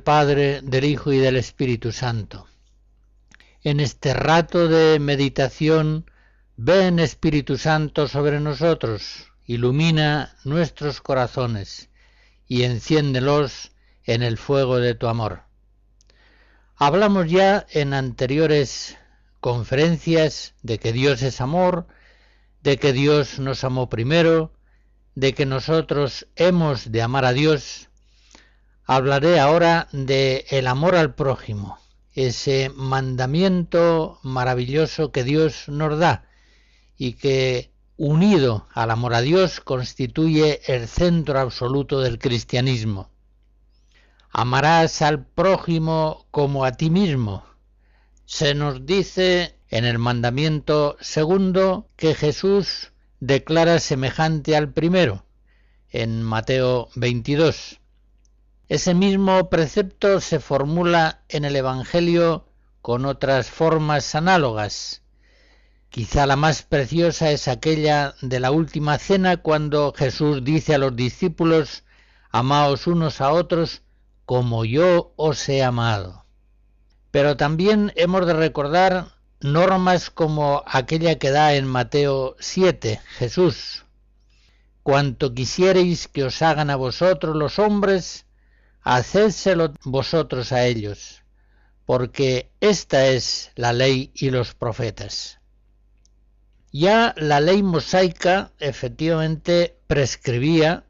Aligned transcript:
Del 0.00 0.02
Padre, 0.02 0.62
del 0.62 0.84
Hijo 0.84 1.12
y 1.12 1.18
del 1.18 1.36
Espíritu 1.36 1.92
Santo. 1.92 2.46
En 3.62 3.80
este 3.80 4.14
rato 4.14 4.66
de 4.66 4.98
meditación, 4.98 6.10
ven 6.56 6.98
Espíritu 6.98 7.58
Santo 7.58 8.08
sobre 8.08 8.40
nosotros, 8.40 9.26
ilumina 9.44 10.34
nuestros 10.44 11.02
corazones 11.02 11.90
y 12.46 12.62
enciéndelos 12.62 13.72
en 14.04 14.22
el 14.22 14.38
fuego 14.38 14.78
de 14.78 14.94
tu 14.94 15.06
amor. 15.06 15.42
Hablamos 16.76 17.30
ya 17.30 17.66
en 17.70 17.92
anteriores 17.92 18.96
conferencias 19.40 20.54
de 20.62 20.78
que 20.78 20.94
Dios 20.94 21.20
es 21.20 21.42
amor, 21.42 21.88
de 22.62 22.78
que 22.78 22.94
Dios 22.94 23.38
nos 23.38 23.64
amó 23.64 23.90
primero, 23.90 24.54
de 25.14 25.34
que 25.34 25.44
nosotros 25.44 26.26
hemos 26.36 26.90
de 26.90 27.02
amar 27.02 27.26
a 27.26 27.34
Dios 27.34 27.89
hablaré 28.92 29.38
ahora 29.38 29.86
de 29.92 30.46
el 30.50 30.66
amor 30.66 30.96
al 30.96 31.14
prójimo, 31.14 31.78
ese 32.12 32.72
mandamiento 32.74 34.18
maravilloso 34.24 35.12
que 35.12 35.22
Dios 35.22 35.68
nos 35.68 35.96
da 36.00 36.24
y 36.98 37.12
que 37.12 37.70
unido 37.96 38.66
al 38.74 38.90
amor 38.90 39.14
a 39.14 39.20
Dios 39.20 39.60
constituye 39.60 40.60
el 40.66 40.88
centro 40.88 41.38
absoluto 41.38 42.00
del 42.00 42.18
cristianismo. 42.18 43.10
Amarás 44.30 45.02
al 45.02 45.24
prójimo 45.24 46.26
como 46.32 46.64
a 46.64 46.72
ti 46.72 46.90
mismo. 46.90 47.44
Se 48.24 48.56
nos 48.56 48.86
dice 48.86 49.54
en 49.68 49.84
el 49.84 49.98
mandamiento 49.98 50.96
segundo 51.00 51.88
que 51.94 52.16
Jesús 52.16 52.90
declara 53.20 53.78
semejante 53.78 54.56
al 54.56 54.72
primero, 54.72 55.24
en 55.90 56.24
Mateo 56.24 56.88
22. 56.96 57.79
Ese 58.70 58.94
mismo 58.94 59.50
precepto 59.50 60.20
se 60.20 60.38
formula 60.38 61.22
en 61.28 61.44
el 61.44 61.56
Evangelio 61.56 62.46
con 62.82 63.04
otras 63.04 63.50
formas 63.50 64.14
análogas. 64.14 65.02
Quizá 65.88 66.24
la 66.24 66.36
más 66.36 66.62
preciosa 66.62 67.32
es 67.32 67.48
aquella 67.48 68.14
de 68.22 68.38
la 68.38 68.52
última 68.52 68.96
cena 68.98 69.38
cuando 69.38 69.92
Jesús 69.92 70.44
dice 70.44 70.76
a 70.76 70.78
los 70.78 70.94
discípulos, 70.94 71.82
Amaos 72.30 72.86
unos 72.86 73.20
a 73.20 73.32
otros 73.32 73.82
como 74.24 74.64
yo 74.64 75.14
os 75.16 75.48
he 75.48 75.64
amado. 75.64 76.24
Pero 77.10 77.36
también 77.36 77.92
hemos 77.96 78.24
de 78.24 78.34
recordar 78.34 79.16
normas 79.40 80.10
como 80.10 80.62
aquella 80.64 81.18
que 81.18 81.32
da 81.32 81.54
en 81.54 81.66
Mateo 81.66 82.36
7 82.38 83.00
Jesús. 83.18 83.84
Cuanto 84.84 85.34
quisiereis 85.34 86.06
que 86.06 86.22
os 86.22 86.40
hagan 86.40 86.70
a 86.70 86.76
vosotros 86.76 87.34
los 87.34 87.58
hombres, 87.58 88.26
hacédselo 88.82 89.74
vosotros 89.84 90.52
a 90.52 90.64
ellos, 90.64 91.22
porque 91.86 92.50
esta 92.60 93.06
es 93.06 93.50
la 93.56 93.72
ley 93.72 94.10
y 94.14 94.30
los 94.30 94.54
profetas. 94.54 95.38
Ya 96.72 97.14
la 97.16 97.40
ley 97.40 97.62
mosaica 97.62 98.52
efectivamente 98.60 99.76
prescribía, 99.86 100.84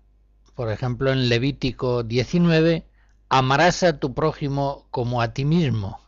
por 0.54 0.70
ejemplo 0.70 1.10
en 1.10 1.28
Levítico 1.28 2.02
19, 2.02 2.86
amarás 3.30 3.82
a 3.82 3.98
tu 3.98 4.14
prójimo 4.14 4.86
como 4.90 5.22
a 5.22 5.32
ti 5.32 5.44
mismo. 5.44 6.00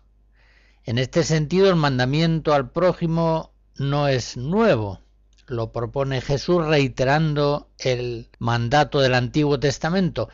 En 0.84 0.99
este 0.99 1.22
sentido 1.22 1.70
el 1.70 1.76
mandamiento 1.76 2.53
al 2.53 2.70
prójimo 2.70 3.53
no 3.76 4.09
es 4.09 4.37
nuevo, 4.37 5.00
lo 5.47 5.72
propone 5.72 6.20
Jesús 6.20 6.66
reiterando 6.66 7.70
el 7.78 8.28
mandato 8.38 9.00
del 9.00 9.14
Antiguo 9.14 9.59
Testamento. 9.59 10.28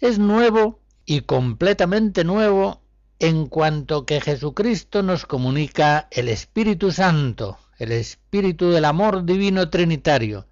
Es 0.00 0.18
nuevo 0.18 0.80
y 1.06 1.20
completamente 1.22 2.24
nuevo 2.24 2.82
en 3.18 3.46
cuanto 3.46 4.04
que 4.04 4.20
Jesucristo 4.20 5.02
nos 5.02 5.24
comunica 5.24 6.08
el 6.10 6.28
Espíritu 6.28 6.92
Santo, 6.92 7.58
el 7.78 7.92
Espíritu 7.92 8.70
del 8.70 8.84
amor 8.84 9.24
divino 9.24 9.70
trinitario, 9.70 10.46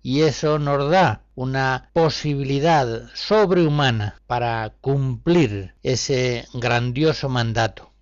y 0.00 0.22
eso 0.22 0.58
nos 0.58 0.90
da 0.90 1.22
una 1.34 1.90
posibilidad 1.92 3.10
sobrehumana 3.14 4.22
para 4.26 4.72
cumplir 4.80 5.74
ese 5.82 6.46
grandioso 6.54 7.28
mandato. 7.28 7.92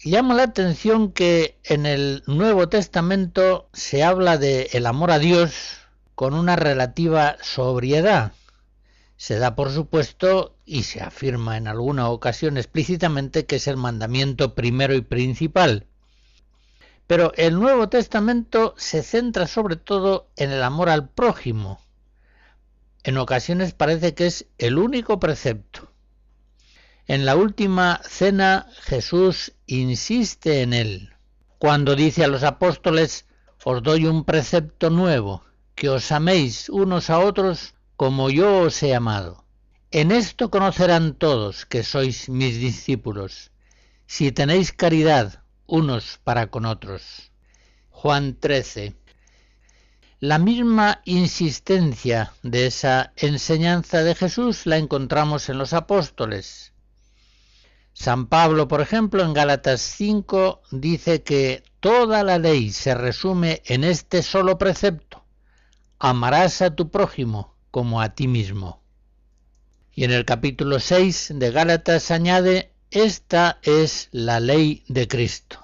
Llama 0.00 0.34
la 0.34 0.44
atención 0.44 1.12
que 1.12 1.58
en 1.64 1.86
el 1.86 2.22
Nuevo 2.26 2.68
Testamento 2.68 3.68
se 3.72 4.04
habla 4.04 4.36
de 4.36 4.68
el 4.72 4.86
amor 4.86 5.10
a 5.10 5.18
Dios 5.18 5.78
con 6.14 6.34
una 6.34 6.56
relativa 6.56 7.36
sobriedad, 7.40 8.32
se 9.18 9.40
da 9.40 9.56
por 9.56 9.72
supuesto 9.72 10.56
y 10.64 10.84
se 10.84 11.02
afirma 11.02 11.56
en 11.56 11.66
alguna 11.66 12.08
ocasión 12.08 12.56
explícitamente 12.56 13.46
que 13.46 13.56
es 13.56 13.66
el 13.66 13.76
mandamiento 13.76 14.54
primero 14.54 14.94
y 14.94 15.00
principal. 15.00 15.88
Pero 17.08 17.32
el 17.36 17.58
Nuevo 17.58 17.88
Testamento 17.88 18.74
se 18.78 19.02
centra 19.02 19.48
sobre 19.48 19.74
todo 19.74 20.30
en 20.36 20.52
el 20.52 20.62
amor 20.62 20.88
al 20.88 21.08
prójimo. 21.08 21.80
En 23.02 23.18
ocasiones 23.18 23.74
parece 23.74 24.14
que 24.14 24.26
es 24.26 24.46
el 24.56 24.78
único 24.78 25.18
precepto. 25.18 25.90
En 27.08 27.24
la 27.24 27.34
última 27.34 28.00
cena 28.04 28.68
Jesús 28.82 29.52
insiste 29.66 30.62
en 30.62 30.72
él, 30.72 31.12
cuando 31.58 31.96
dice 31.96 32.22
a 32.22 32.28
los 32.28 32.44
apóstoles, 32.44 33.26
os 33.64 33.82
doy 33.82 34.06
un 34.06 34.24
precepto 34.24 34.90
nuevo, 34.90 35.42
que 35.74 35.88
os 35.88 36.12
améis 36.12 36.68
unos 36.68 37.10
a 37.10 37.18
otros 37.18 37.74
como 37.98 38.30
yo 38.30 38.58
os 38.58 38.80
he 38.84 38.94
amado. 38.94 39.44
En 39.90 40.12
esto 40.12 40.52
conocerán 40.52 41.14
todos 41.14 41.66
que 41.66 41.82
sois 41.82 42.28
mis 42.28 42.60
discípulos, 42.60 43.50
si 44.06 44.30
tenéis 44.30 44.70
caridad 44.72 45.42
unos 45.66 46.20
para 46.22 46.46
con 46.46 46.64
otros. 46.64 47.32
Juan 47.90 48.38
13. 48.38 48.94
La 50.20 50.38
misma 50.38 51.02
insistencia 51.06 52.32
de 52.44 52.66
esa 52.66 53.12
enseñanza 53.16 54.04
de 54.04 54.14
Jesús 54.14 54.64
la 54.64 54.76
encontramos 54.76 55.48
en 55.48 55.58
los 55.58 55.72
apóstoles. 55.72 56.72
San 57.94 58.28
Pablo, 58.28 58.68
por 58.68 58.80
ejemplo, 58.80 59.24
en 59.24 59.34
Gálatas 59.34 59.80
5 59.80 60.62
dice 60.70 61.24
que 61.24 61.64
toda 61.80 62.22
la 62.22 62.38
ley 62.38 62.70
se 62.70 62.94
resume 62.94 63.60
en 63.64 63.82
este 63.82 64.22
solo 64.22 64.56
precepto. 64.56 65.24
Amarás 65.98 66.62
a 66.62 66.76
tu 66.76 66.92
prójimo 66.92 67.57
como 67.70 68.00
a 68.00 68.14
ti 68.14 68.28
mismo. 68.28 68.82
Y 69.92 70.04
en 70.04 70.12
el 70.12 70.24
capítulo 70.24 70.78
6 70.78 71.32
de 71.34 71.50
Gálatas 71.50 72.10
añade, 72.10 72.72
esta 72.90 73.58
es 73.62 74.08
la 74.12 74.40
ley 74.40 74.84
de 74.88 75.08
Cristo. 75.08 75.58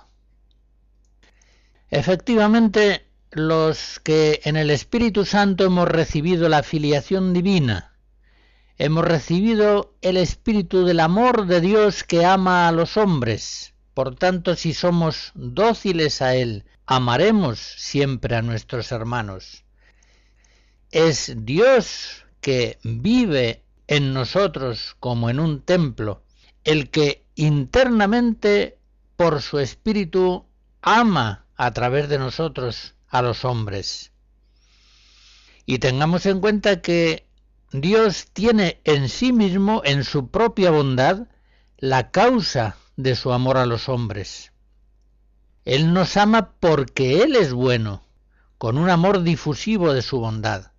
Efectivamente, 1.91 3.07
los 3.31 4.01
que 4.01 4.41
en 4.45 4.57
el 4.57 4.71
Espíritu 4.71 5.25
Santo 5.25 5.65
hemos 5.65 5.89
recibido 5.89 6.49
la 6.49 6.63
filiación 6.63 7.33
divina, 7.33 7.97
hemos 8.77 9.05
recibido 9.05 9.95
el 10.03 10.17
espíritu 10.17 10.85
del 10.85 11.01
amor 11.01 11.47
de 11.47 11.61
Dios 11.61 12.03
que 12.03 12.25
ama 12.25 12.69
a 12.69 12.73
los 12.73 12.97
hombres. 12.97 13.75
Por 13.95 14.17
tanto, 14.17 14.57
si 14.57 14.75
somos 14.75 15.31
dóciles 15.35 16.21
a 16.21 16.35
Él, 16.35 16.65
amaremos 16.87 17.61
siempre 17.61 18.35
a 18.35 18.43
nuestros 18.43 18.91
hermanos 18.91 19.64
es 20.95 21.35
Dios 21.39 22.25
que 22.41 22.79
vive 22.85 23.65
en 23.89 24.15
nosotros 24.15 24.95
como 25.01 25.29
en 25.29 25.41
un 25.41 25.61
templo, 25.61 26.23
el 26.63 26.89
que 26.89 27.27
internamente 27.35 28.79
por 29.17 29.43
su 29.43 29.59
espíritu 29.59 30.47
ama 30.83 31.47
a 31.57 31.73
través 31.73 32.09
de 32.09 32.21
nosotros 32.21 32.95
a 33.09 33.23
los 33.23 33.45
hombres. 33.45 34.13
Y 35.67 35.81
tengamos 35.81 36.27
en 36.27 36.41
cuenta 36.41 36.81
que 36.81 37.27
Dios 37.73 38.29
tiene 38.33 38.81
en 38.85 39.09
sí 39.09 39.33
mismo, 39.33 39.83
en 39.85 40.05
su 40.05 40.29
propia 40.29 40.71
bondad, 40.71 41.27
la 41.77 42.13
causa 42.13 42.77
de 42.97 43.17
su 43.17 43.33
amor 43.33 43.57
a 43.57 43.67
los 43.67 43.89
hombres. 43.89 44.53
Él 45.65 45.93
nos 45.93 46.17
ama 46.17 46.53
porque 46.61 47.25
Él 47.25 47.35
es 47.35 47.53
bueno, 47.53 48.05
con 48.59 48.79
un 48.79 48.91
amor 48.91 49.25
difusivo 49.25 49.93
de 49.93 50.01
su 50.01 50.21
bondad. 50.21 50.71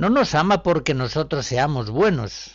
No 0.00 0.08
nos 0.08 0.34
ama 0.34 0.62
porque 0.62 0.94
nosotros 0.94 1.44
seamos 1.44 1.90
buenos. 1.90 2.52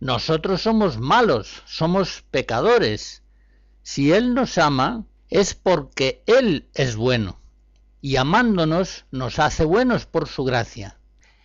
nosotros 0.00 0.60
somos 0.60 0.98
malos, 0.98 1.62
somos 1.64 2.24
pecadores. 2.32 3.22
Si 3.84 4.12
Él 4.12 4.34
nos 4.34 4.58
ama, 4.58 5.04
es 5.28 5.54
porque 5.54 6.24
Él 6.26 6.68
es 6.74 6.96
bueno, 6.96 7.38
y 8.00 8.16
amándonos 8.16 9.04
nos 9.12 9.38
hace 9.38 9.62
buenos 9.62 10.06
por 10.06 10.26
su 10.26 10.42
gracia. 10.42 10.98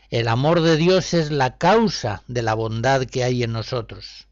El 0.10 0.28
amor 0.28 0.62
de 0.62 0.76
Dios 0.76 1.14
es 1.14 1.30
la 1.30 1.60
causa 1.60 2.24
de 2.28 2.42
la 2.42 2.56
bondad 2.56 3.04
que 3.04 3.24
hay 3.24 3.44
en 3.44 3.52
nosotros. 3.52 4.28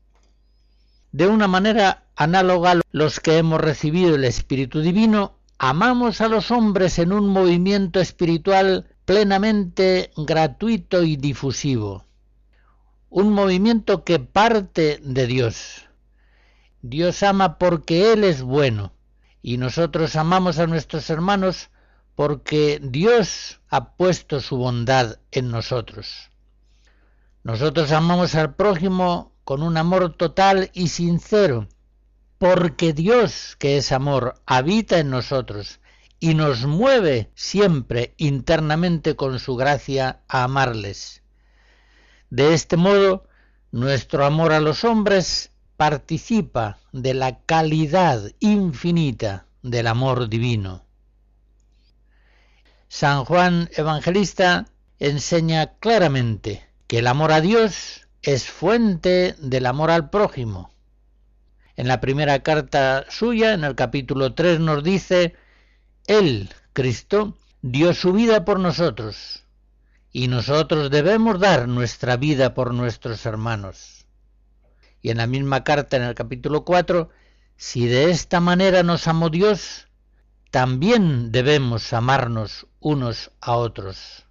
De 1.12 1.28
una 1.28 1.48
manera 1.48 2.08
análoga, 2.16 2.82
los 2.92 3.20
que 3.20 3.38
hemos 3.38 3.62
recibido 3.62 4.16
el 4.16 4.24
Espíritu 4.24 4.82
Divino, 4.82 5.38
amamos 5.60 6.20
a 6.20 6.30
los 6.30 6.50
hombres 6.50 6.98
en 6.98 7.14
un 7.14 7.28
movimiento 7.28 8.00
espiritual 8.00 8.93
plenamente 9.06 10.12
gratuito 10.16 11.04
y 11.04 11.18
difusivo. 11.18 12.06
Un 13.10 13.32
movimiento 13.32 14.04
que 14.04 14.20
parte 14.20 15.00
de 15.04 15.28
Dios. 15.28 15.88
Dios 16.82 17.24
ama 17.24 17.58
porque 17.58 18.12
Él 18.14 18.24
es 18.24 18.42
bueno 18.42 18.94
y 19.42 19.58
nosotros 19.58 20.16
amamos 20.16 20.60
a 20.60 20.68
nuestros 20.68 21.10
hermanos 21.10 21.70
porque 22.16 22.80
Dios 22.82 23.60
ha 23.70 23.96
puesto 23.96 24.40
su 24.40 24.58
bondad 24.58 25.20
en 25.32 25.50
nosotros. 25.50 26.30
Nosotros 27.44 27.92
amamos 27.92 28.36
al 28.36 28.56
prójimo 28.56 29.34
con 29.44 29.64
un 29.64 29.78
amor 29.78 30.14
total 30.14 30.72
y 30.74 30.88
sincero, 30.88 31.68
porque 32.38 32.94
Dios, 32.94 33.56
que 33.60 33.78
es 33.78 33.92
amor, 33.92 34.36
habita 34.46 35.00
en 35.00 35.10
nosotros 35.10 35.82
y 36.24 36.36
nos 36.36 36.66
mueve 36.66 37.30
siempre 37.36 38.14
internamente 38.16 39.18
con 39.18 39.40
su 39.40 39.58
gracia 39.58 40.22
a 40.30 40.46
amarles. 40.46 41.22
De 42.30 42.54
este 42.54 42.78
modo, 42.78 43.28
nuestro 43.74 44.24
amor 44.24 44.54
a 44.54 44.62
los 44.62 44.86
hombres 44.86 45.52
participa 45.76 46.78
de 46.94 47.14
la 47.14 47.40
calidad 47.40 48.32
infinita 48.40 49.48
del 49.64 49.86
amor 49.86 50.30
divino. 50.30 50.86
San 52.88 53.26
Juan 53.26 53.70
Evangelista 53.76 54.68
enseña 55.00 55.74
claramente 55.82 56.66
que 56.88 57.00
el 57.00 57.08
amor 57.08 57.34
a 57.34 57.42
Dios 57.42 58.08
es 58.22 58.46
fuente 58.46 59.36
del 59.40 59.66
amor 59.66 59.92
al 59.92 60.10
prójimo. 60.10 60.72
En 61.76 61.90
la 61.90 62.00
primera 62.00 62.40
carta 62.44 63.04
suya, 63.10 63.52
en 63.52 63.66
el 63.66 63.76
capítulo 63.76 64.34
3, 64.34 64.62
nos 64.62 64.86
dice, 64.86 65.36
Él, 66.08 66.50
Cristo, 66.74 67.38
dio 67.62 67.94
su 67.94 68.12
vida 68.12 68.44
por 68.44 68.60
nosotros, 68.60 69.46
y 70.12 70.28
nosotros 70.28 70.92
debemos 70.92 71.40
dar 71.40 71.68
nuestra 71.68 72.18
vida 72.18 72.54
por 72.54 72.74
nuestros 72.74 73.26
hermanos. 73.26 74.06
Y 75.02 75.12
en 75.12 75.18
la 75.18 75.28
misma 75.28 75.64
carta, 75.64 75.98
en 75.98 76.04
el 76.04 76.14
capítulo 76.14 76.66
4, 76.66 77.10
si 77.56 77.88
de 77.88 78.12
esta 78.12 78.42
manera 78.42 78.84
nos 78.84 79.08
amó 79.08 79.30
Dios, 79.30 79.88
también 80.52 81.32
debemos 81.32 81.94
amarnos 81.94 82.68
unos 82.80 83.32
a 83.40 83.56
otros. 83.56 84.26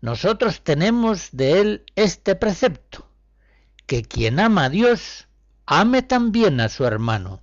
Nosotros 0.00 0.60
tenemos 0.62 1.28
de 1.32 1.60
él 1.60 1.84
este 1.94 2.34
precepto, 2.34 3.08
que 3.86 4.02
quien 4.02 4.40
ama 4.40 4.64
a 4.64 4.70
Dios, 4.70 5.28
ame 5.66 6.02
también 6.02 6.60
a 6.60 6.68
su 6.68 6.84
hermano. 6.84 7.40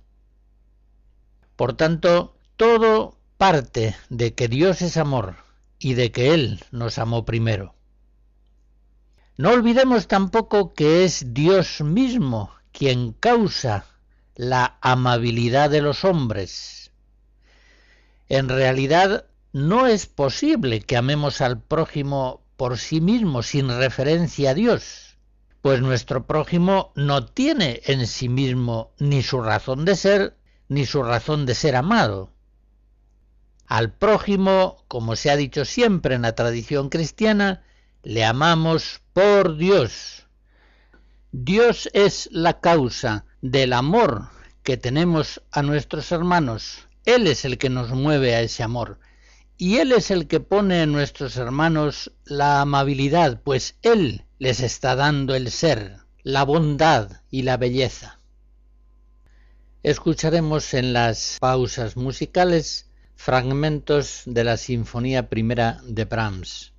Por 1.56 1.72
tanto, 1.72 2.36
todo 2.56 3.18
parte 3.42 3.96
de 4.08 4.34
que 4.34 4.46
Dios 4.46 4.82
es 4.82 4.96
amor 4.96 5.34
y 5.80 5.94
de 5.94 6.12
que 6.12 6.32
Él 6.32 6.62
nos 6.70 6.98
amó 6.98 7.24
primero. 7.24 7.74
No 9.36 9.50
olvidemos 9.50 10.06
tampoco 10.06 10.74
que 10.74 11.02
es 11.02 11.34
Dios 11.34 11.80
mismo 11.80 12.52
quien 12.70 13.10
causa 13.10 13.84
la 14.36 14.78
amabilidad 14.80 15.70
de 15.70 15.82
los 15.82 16.04
hombres. 16.04 16.92
En 18.28 18.48
realidad 18.48 19.24
no 19.52 19.88
es 19.88 20.06
posible 20.06 20.80
que 20.80 20.96
amemos 20.96 21.40
al 21.40 21.60
prójimo 21.60 22.44
por 22.56 22.78
sí 22.78 23.00
mismo 23.00 23.42
sin 23.42 23.70
referencia 23.70 24.50
a 24.50 24.54
Dios, 24.54 25.18
pues 25.62 25.80
nuestro 25.80 26.28
prójimo 26.28 26.92
no 26.94 27.26
tiene 27.26 27.82
en 27.86 28.06
sí 28.06 28.28
mismo 28.28 28.92
ni 29.00 29.20
su 29.24 29.42
razón 29.42 29.84
de 29.84 29.96
ser 29.96 30.36
ni 30.68 30.86
su 30.86 31.02
razón 31.02 31.44
de 31.44 31.56
ser 31.56 31.74
amado. 31.74 32.30
Al 33.66 33.92
prójimo, 33.92 34.84
como 34.88 35.16
se 35.16 35.30
ha 35.30 35.36
dicho 35.36 35.64
siempre 35.64 36.14
en 36.14 36.22
la 36.22 36.34
tradición 36.34 36.88
cristiana, 36.88 37.62
le 38.02 38.24
amamos 38.24 39.00
por 39.12 39.56
Dios. 39.56 40.26
Dios 41.30 41.88
es 41.94 42.28
la 42.32 42.60
causa 42.60 43.24
del 43.40 43.72
amor 43.72 44.28
que 44.62 44.76
tenemos 44.76 45.42
a 45.50 45.62
nuestros 45.62 46.12
hermanos. 46.12 46.88
Él 47.04 47.26
es 47.26 47.44
el 47.44 47.58
que 47.58 47.70
nos 47.70 47.90
mueve 47.90 48.34
a 48.34 48.42
ese 48.42 48.62
amor. 48.62 48.98
Y 49.56 49.78
Él 49.78 49.92
es 49.92 50.10
el 50.10 50.26
que 50.26 50.40
pone 50.40 50.82
en 50.82 50.92
nuestros 50.92 51.36
hermanos 51.36 52.12
la 52.24 52.60
amabilidad, 52.60 53.40
pues 53.42 53.76
Él 53.82 54.24
les 54.38 54.60
está 54.60 54.96
dando 54.96 55.34
el 55.34 55.50
ser, 55.50 55.98
la 56.22 56.44
bondad 56.44 57.22
y 57.30 57.42
la 57.42 57.56
belleza. 57.56 58.18
Escucharemos 59.82 60.74
en 60.74 60.92
las 60.92 61.38
pausas 61.40 61.96
musicales 61.96 62.90
fragmentos 63.24 64.22
de 64.26 64.42
la 64.42 64.56
Sinfonía 64.56 65.28
Primera 65.28 65.80
de 65.86 66.06
Brahms. 66.06 66.72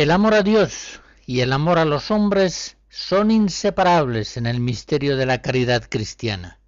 El 0.00 0.12
amor 0.12 0.32
a 0.32 0.42
Dios 0.42 1.02
y 1.26 1.40
el 1.40 1.52
amor 1.52 1.78
a 1.78 1.84
los 1.84 2.10
hombres 2.10 2.78
son 2.88 3.30
inseparables 3.30 4.38
en 4.38 4.46
el 4.46 4.58
misterio 4.58 5.18
de 5.18 5.26
la 5.26 5.42
caridad 5.42 5.84
cristiana. 5.90 6.58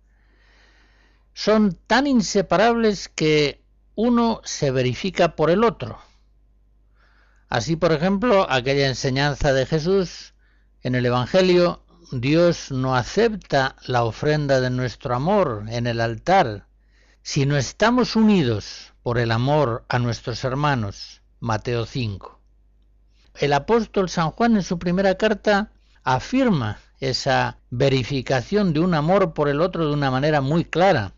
Son 1.32 1.78
tan 1.86 2.06
inseparables 2.06 3.08
que 3.08 3.64
uno 3.94 4.42
se 4.44 4.70
verifica 4.70 5.34
por 5.34 5.48
el 5.48 5.64
otro. 5.64 5.98
Así, 7.48 7.74
por 7.74 7.92
ejemplo, 7.92 8.46
aquella 8.50 8.86
enseñanza 8.86 9.54
de 9.54 9.64
Jesús 9.64 10.34
en 10.82 10.94
el 10.94 11.06
Evangelio, 11.06 11.86
Dios 12.10 12.70
no 12.70 12.96
acepta 12.96 13.76
la 13.86 14.04
ofrenda 14.04 14.60
de 14.60 14.68
nuestro 14.68 15.14
amor 15.14 15.64
en 15.70 15.86
el 15.86 16.02
altar, 16.02 16.66
si 17.22 17.46
no 17.46 17.56
estamos 17.56 18.14
unidos 18.14 18.92
por 19.02 19.16
el 19.16 19.30
amor 19.30 19.86
a 19.88 19.98
nuestros 19.98 20.44
hermanos. 20.44 21.22
Mateo 21.40 21.86
5 21.86 22.41
el 23.34 23.52
apóstol 23.52 24.08
San 24.08 24.30
Juan 24.30 24.56
en 24.56 24.62
su 24.62 24.78
primera 24.78 25.16
carta 25.16 25.70
afirma 26.04 26.78
esa 27.00 27.58
verificación 27.70 28.72
de 28.72 28.80
un 28.80 28.94
amor 28.94 29.34
por 29.34 29.48
el 29.48 29.60
otro 29.60 29.86
de 29.86 29.92
una 29.92 30.10
manera 30.10 30.40
muy 30.40 30.64
clara. 30.64 31.14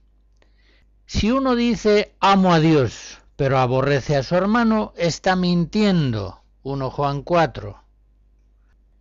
Si 1.07 1.31
uno 1.31 1.55
dice 1.55 2.15
amo 2.21 2.55
a 2.55 2.61
Dios, 2.61 3.19
pero 3.37 3.59
aborrece 3.59 4.17
a 4.17 4.23
su 4.23 4.35
hermano, 4.37 4.93
está 4.97 5.37
mintiendo. 5.37 6.41
1 6.63 6.91
Juan 6.91 7.23
4. 7.23 7.83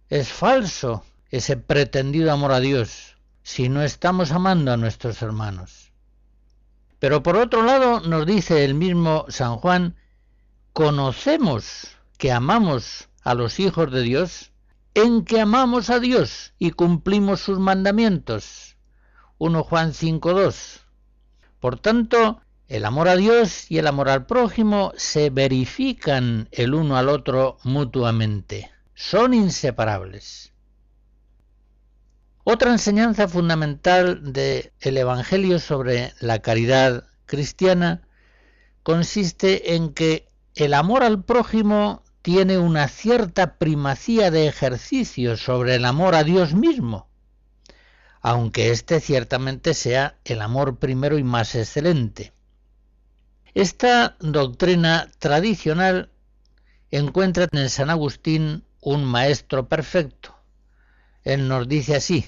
Es 0.09 0.29
falso 0.29 1.05
ese 1.29 1.55
pretendido 1.55 2.31
amor 2.31 2.51
a 2.51 2.59
Dios 2.59 3.15
si 3.41 3.69
no 3.69 3.81
estamos 3.81 4.31
amando 4.31 4.71
a 4.73 4.77
nuestros 4.77 5.21
hermanos. 5.21 5.91
Pero 6.99 7.23
por 7.23 7.35
otro 7.37 7.63
lado 7.63 7.99
nos 8.01 8.25
dice 8.25 8.63
el 8.65 8.73
mismo 8.73 9.25
San 9.29 9.57
Juan, 9.57 9.95
conocemos 10.71 11.97
que 12.17 12.31
amamos 12.31 13.09
a 13.23 13.33
los 13.33 13.59
hijos 13.59 13.91
de 13.91 14.01
Dios 14.01 14.51
en 14.93 15.25
que 15.25 15.41
amamos 15.41 15.89
a 15.89 15.99
Dios 15.99 16.53
y 16.59 16.71
cumplimos 16.71 17.41
sus 17.41 17.59
mandamientos. 17.59 18.77
1 19.39 19.63
Juan 19.63 19.93
5.2. 19.93 20.81
Por 21.59 21.79
tanto, 21.79 22.41
el 22.67 22.85
amor 22.85 23.07
a 23.07 23.15
Dios 23.15 23.69
y 23.69 23.77
el 23.77 23.87
amor 23.87 24.09
al 24.09 24.25
prójimo 24.25 24.93
se 24.95 25.29
verifican 25.29 26.47
el 26.51 26.73
uno 26.73 26.97
al 26.97 27.09
otro 27.09 27.57
mutuamente. 27.63 28.71
Son 28.93 29.33
inseparables. 29.33 30.53
Otra 32.45 32.71
enseñanza 32.71 33.27
fundamental 33.27 34.33
del 34.33 34.71
Evangelio 34.97 35.59
sobre 35.59 36.13
la 36.19 36.39
caridad 36.39 37.05
cristiana 37.25 38.05
consiste 38.83 39.75
en 39.75 39.93
que 39.93 40.27
el 40.55 40.73
amor 40.73 41.03
al 41.03 41.23
prójimo 41.23 42.03
tiene 42.21 42.57
una 42.57 42.87
cierta 42.87 43.57
primacía 43.57 44.31
de 44.31 44.47
ejercicio 44.47 45.35
sobre 45.35 45.75
el 45.75 45.85
amor 45.85 46.15
a 46.15 46.23
Dios 46.23 46.53
mismo, 46.53 47.07
aunque 48.21 48.71
éste 48.71 48.99
ciertamente 48.99 49.73
sea 49.73 50.15
el 50.23 50.41
amor 50.41 50.77
primero 50.77 51.17
y 51.17 51.23
más 51.23 51.55
excelente. 51.55 52.33
Esta 53.55 54.15
doctrina 54.19 55.09
tradicional 55.19 56.09
encuentra 56.91 57.47
en 57.51 57.69
San 57.69 57.89
Agustín 57.89 58.63
un 58.79 59.03
maestro 59.05 59.67
perfecto. 59.67 60.35
Él 61.23 61.47
nos 61.47 61.67
dice 61.67 61.95
así, 61.95 62.25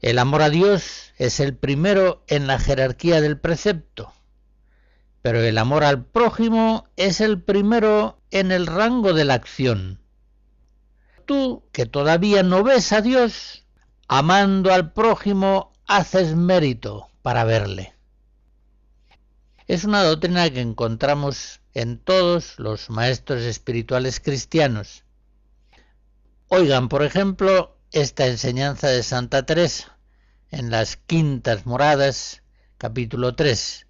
el 0.00 0.18
amor 0.18 0.42
a 0.42 0.50
Dios 0.50 1.12
es 1.18 1.40
el 1.40 1.54
primero 1.54 2.24
en 2.26 2.46
la 2.46 2.58
jerarquía 2.58 3.20
del 3.20 3.38
precepto, 3.38 4.12
pero 5.22 5.40
el 5.40 5.56
amor 5.56 5.84
al 5.84 6.04
prójimo 6.04 6.88
es 6.96 7.20
el 7.20 7.40
primero 7.40 8.20
en 8.32 8.50
el 8.50 8.66
rango 8.66 9.12
de 9.12 9.24
la 9.24 9.34
acción. 9.34 10.00
Tú, 11.26 11.64
que 11.72 11.86
todavía 11.86 12.42
no 12.42 12.64
ves 12.64 12.92
a 12.92 13.00
Dios, 13.00 13.64
amando 14.08 14.72
al 14.72 14.92
prójimo, 14.92 15.72
haces 15.86 16.34
mérito 16.34 17.08
para 17.22 17.44
verle. 17.44 17.94
Es 19.68 19.84
una 19.84 20.02
doctrina 20.02 20.50
que 20.50 20.60
encontramos 20.60 21.60
en 21.72 21.98
todos 21.98 22.58
los 22.58 22.90
maestros 22.90 23.42
espirituales 23.42 24.18
cristianos. 24.18 25.04
Oigan, 26.48 26.88
por 26.88 27.04
ejemplo, 27.04 27.78
esta 27.92 28.26
enseñanza 28.26 28.88
de 28.88 29.04
Santa 29.04 29.46
Teresa 29.46 29.96
en 30.50 30.70
las 30.70 30.96
Quintas 30.96 31.64
Moradas, 31.64 32.42
capítulo 32.76 33.36
3. 33.36 33.86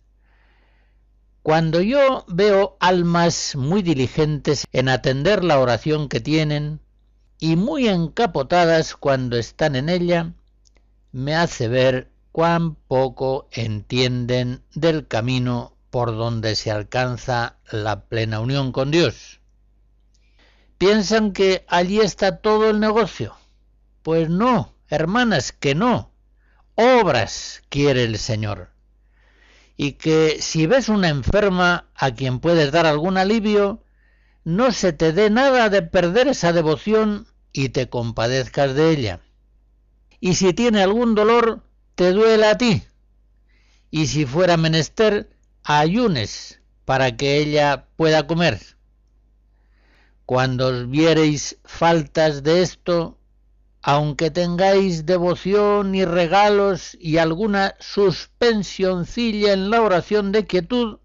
Cuando 1.42 1.80
yo 1.80 2.25
veo 2.28 2.76
almas 2.80 3.56
muy 3.56 3.82
diligentes 3.82 4.66
en 4.72 4.88
atender 4.88 5.42
la 5.42 5.58
oración 5.58 6.08
que 6.08 6.20
tienen 6.20 6.80
y 7.38 7.56
muy 7.56 7.88
encapotadas 7.88 8.94
cuando 8.94 9.37
están 9.37 9.76
en 9.76 9.88
ella, 9.88 10.32
me 11.11 11.34
hace 11.34 11.68
ver 11.68 12.11
cuán 12.30 12.75
poco 12.75 13.49
entienden 13.50 14.62
del 14.75 15.08
camino 15.08 15.76
por 15.90 16.16
donde 16.16 16.54
se 16.56 16.70
alcanza 16.70 17.56
la 17.70 18.04
plena 18.04 18.40
unión 18.40 18.72
con 18.72 18.90
Dios. 18.90 19.40
Piensan 20.78 21.32
que 21.32 21.64
allí 21.68 22.00
está 22.00 22.38
todo 22.38 22.70
el 22.70 22.80
negocio 22.80 23.37
pues 24.02 24.28
no, 24.28 24.75
hermanas, 24.88 25.52
que 25.52 25.75
no. 25.75 26.11
Obras 26.75 27.62
quiere 27.68 28.04
el 28.04 28.18
Señor. 28.18 28.71
Y 29.82 29.94
que 29.94 30.36
si 30.40 30.66
ves 30.66 30.88
una 30.88 31.08
enferma 31.08 31.88
a 31.96 32.12
quien 32.12 32.38
puedes 32.38 32.70
dar 32.70 32.86
algún 32.86 33.18
alivio, 33.18 33.82
no 34.44 34.70
se 34.70 34.92
te 34.92 35.12
dé 35.12 35.28
nada 35.28 35.70
de 35.70 35.82
perder 35.82 36.28
esa 36.28 36.52
devoción 36.52 37.26
y 37.52 37.70
te 37.70 37.88
compadezcas 37.88 38.76
de 38.76 38.90
ella. 38.90 39.20
Y 40.20 40.34
si 40.34 40.52
tiene 40.52 40.84
algún 40.84 41.16
dolor, 41.16 41.64
te 41.96 42.12
duele 42.12 42.46
a 42.46 42.56
ti. 42.56 42.84
Y 43.90 44.06
si 44.06 44.24
fuera 44.24 44.56
menester, 44.56 45.36
ayunes 45.64 46.60
para 46.84 47.16
que 47.16 47.38
ella 47.38 47.88
pueda 47.96 48.28
comer. 48.28 48.60
Cuando 50.26 50.68
os 50.68 50.88
viereis 50.88 51.58
faltas 51.64 52.44
de 52.44 52.62
esto, 52.62 53.18
aunque 53.82 54.30
tengáis 54.30 55.06
devoción 55.06 55.94
y 55.96 56.04
regalos 56.04 56.96
y 57.00 57.18
alguna 57.18 57.74
suspensioncilla 57.80 59.52
en 59.52 59.70
la 59.70 59.82
oración 59.82 60.30
de 60.30 60.46
quietud, 60.46 60.98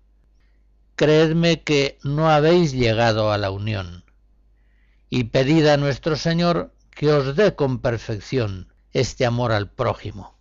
creedme 0.96 1.64
que 1.64 1.98
no 2.04 2.30
habéis 2.30 2.74
llegado 2.74 3.32
a 3.32 3.40
la 3.40 3.50
unión. 3.50 4.06
Y 5.10 5.26
pedid 5.26 5.66
a 5.68 5.78
nuestro 5.78 6.16
Señor 6.16 6.74
que 6.92 7.12
os 7.12 7.36
dé 7.36 7.56
con 7.56 7.80
perfección 7.80 8.72
este 8.92 9.26
amor 9.26 9.52
al 9.52 9.72
prójimo. 9.72 10.37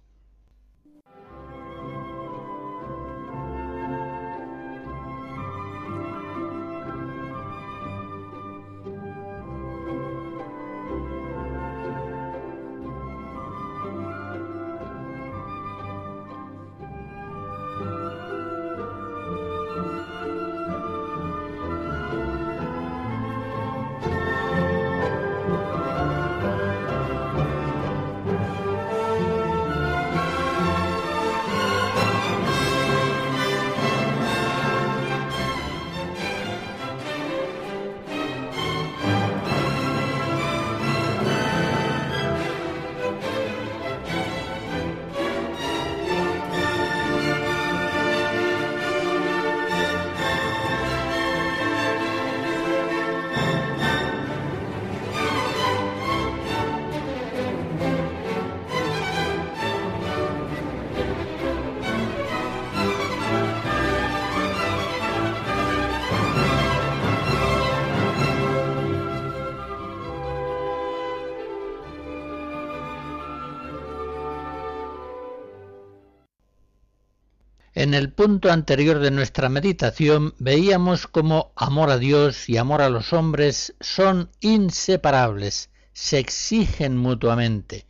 En 77.86 77.94
el 77.94 78.10
punto 78.10 78.50
anterior 78.50 78.98
de 78.98 79.12
nuestra 79.12 79.48
meditación 79.48 80.34
veíamos 80.40 81.06
cómo 81.06 81.52
amor 81.54 81.90
a 81.90 81.98
Dios 81.98 82.48
y 82.48 82.56
amor 82.56 82.82
a 82.82 82.90
los 82.90 83.12
hombres 83.12 83.76
son 83.78 84.28
inseparables, 84.40 85.70
se 85.92 86.18
exigen 86.18 86.96
mutuamente, 86.96 87.86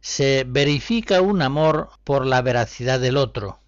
se 0.00 0.44
verifica 0.46 1.20
un 1.20 1.42
amor 1.42 1.90
por 2.04 2.26
la 2.26 2.42
veracidad 2.42 3.00
del 3.00 3.16
otro. 3.16 3.58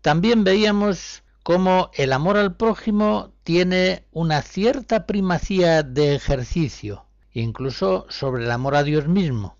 También 0.00 0.42
veíamos 0.42 1.22
cómo 1.42 1.90
el 1.92 2.14
amor 2.14 2.38
al 2.38 2.56
prójimo 2.56 3.34
tiene 3.44 4.06
una 4.10 4.40
cierta 4.40 5.04
primacía 5.04 5.82
de 5.82 6.14
ejercicio, 6.14 7.04
incluso 7.30 8.06
sobre 8.08 8.44
el 8.44 8.50
amor 8.50 8.74
a 8.74 8.84
Dios 8.84 9.06
mismo 9.06 9.58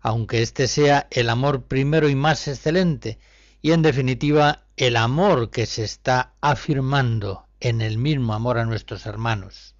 aunque 0.00 0.42
este 0.42 0.68
sea 0.68 1.06
el 1.10 1.28
amor 1.28 1.64
primero 1.64 2.08
y 2.08 2.14
más 2.14 2.48
excelente, 2.48 3.18
y 3.60 3.72
en 3.72 3.82
definitiva 3.82 4.64
el 4.76 4.96
amor 4.96 5.50
que 5.50 5.66
se 5.66 5.84
está 5.84 6.34
afirmando 6.40 7.46
en 7.60 7.80
el 7.80 7.98
mismo 7.98 8.34
amor 8.34 8.58
a 8.58 8.64
nuestros 8.64 9.06
hermanos. 9.06 9.74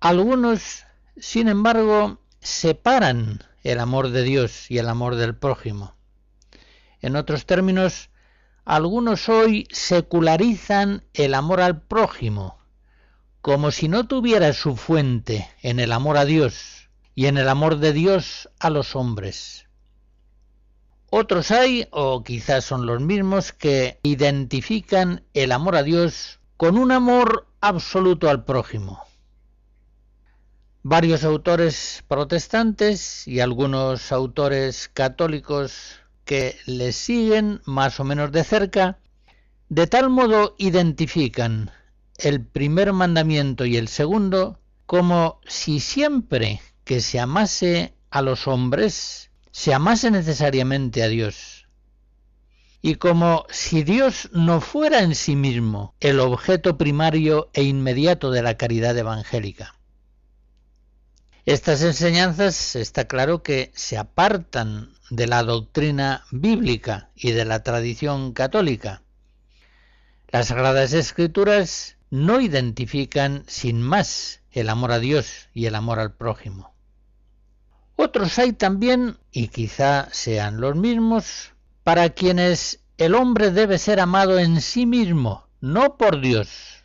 Algunos, 0.00 0.84
sin 1.18 1.48
embargo, 1.48 2.18
separan 2.40 3.44
el 3.62 3.78
amor 3.78 4.10
de 4.10 4.22
Dios 4.22 4.70
y 4.70 4.78
el 4.78 4.88
amor 4.88 5.16
del 5.16 5.36
prójimo. 5.36 5.94
En 7.02 7.16
otros 7.16 7.44
términos, 7.44 8.08
algunos 8.64 9.28
hoy 9.28 9.68
secularizan 9.70 11.04
el 11.12 11.34
amor 11.34 11.60
al 11.60 11.82
prójimo, 11.82 12.58
como 13.42 13.70
si 13.70 13.88
no 13.88 14.06
tuviera 14.06 14.54
su 14.54 14.76
fuente 14.76 15.50
en 15.60 15.80
el 15.80 15.92
amor 15.92 16.16
a 16.16 16.24
Dios 16.24 16.79
y 17.20 17.26
en 17.26 17.36
el 17.36 17.50
amor 17.50 17.76
de 17.80 17.92
Dios 17.92 18.48
a 18.58 18.70
los 18.70 18.96
hombres. 18.96 19.66
Otros 21.10 21.50
hay, 21.50 21.86
o 21.90 22.24
quizás 22.24 22.64
son 22.64 22.86
los 22.86 23.02
mismos, 23.02 23.52
que 23.52 24.00
identifican 24.02 25.22
el 25.34 25.52
amor 25.52 25.76
a 25.76 25.82
Dios 25.82 26.40
con 26.56 26.78
un 26.78 26.92
amor 26.92 27.46
absoluto 27.60 28.30
al 28.30 28.46
prójimo. 28.46 29.04
Varios 30.82 31.22
autores 31.22 32.02
protestantes 32.08 33.28
y 33.28 33.40
algunos 33.40 34.12
autores 34.12 34.88
católicos 34.88 36.00
que 36.24 36.56
les 36.64 36.96
siguen 36.96 37.60
más 37.66 38.00
o 38.00 38.04
menos 38.04 38.32
de 38.32 38.44
cerca, 38.44 38.98
de 39.68 39.86
tal 39.86 40.08
modo 40.08 40.54
identifican 40.56 41.70
el 42.16 42.42
primer 42.46 42.94
mandamiento 42.94 43.66
y 43.66 43.76
el 43.76 43.88
segundo 43.88 44.58
como 44.86 45.38
si 45.46 45.80
siempre 45.80 46.62
que 46.90 47.00
se 47.00 47.20
amase 47.20 47.94
a 48.10 48.20
los 48.20 48.48
hombres, 48.48 49.30
se 49.52 49.72
amase 49.72 50.10
necesariamente 50.10 51.04
a 51.04 51.06
Dios. 51.06 51.68
Y 52.82 52.96
como 52.96 53.46
si 53.48 53.84
Dios 53.84 54.28
no 54.32 54.60
fuera 54.60 54.98
en 54.98 55.14
sí 55.14 55.36
mismo 55.36 55.94
el 56.00 56.18
objeto 56.18 56.76
primario 56.76 57.48
e 57.52 57.62
inmediato 57.62 58.32
de 58.32 58.42
la 58.42 58.56
caridad 58.56 58.98
evangélica. 58.98 59.76
Estas 61.46 61.80
enseñanzas 61.84 62.74
está 62.74 63.06
claro 63.06 63.44
que 63.44 63.70
se 63.72 63.96
apartan 63.96 64.92
de 65.10 65.28
la 65.28 65.44
doctrina 65.44 66.24
bíblica 66.32 67.10
y 67.14 67.30
de 67.30 67.44
la 67.44 67.62
tradición 67.62 68.32
católica. 68.32 69.04
Las 70.26 70.48
Sagradas 70.48 70.92
Escrituras 70.92 71.98
no 72.10 72.40
identifican 72.40 73.44
sin 73.46 73.80
más 73.80 74.42
el 74.50 74.68
amor 74.68 74.90
a 74.90 74.98
Dios 74.98 75.48
y 75.54 75.66
el 75.66 75.76
amor 75.76 76.00
al 76.00 76.16
prójimo. 76.16 76.69
Otros 78.02 78.38
hay 78.38 78.52
también, 78.52 79.18
y 79.30 79.48
quizá 79.48 80.08
sean 80.12 80.60
los 80.60 80.74
mismos, 80.74 81.52
para 81.84 82.10
quienes 82.10 82.80
el 82.96 83.14
hombre 83.14 83.50
debe 83.50 83.78
ser 83.78 84.00
amado 84.00 84.38
en 84.38 84.60
sí 84.60 84.86
mismo, 84.86 85.46
no 85.60 85.96
por 85.96 86.20
Dios 86.20 86.80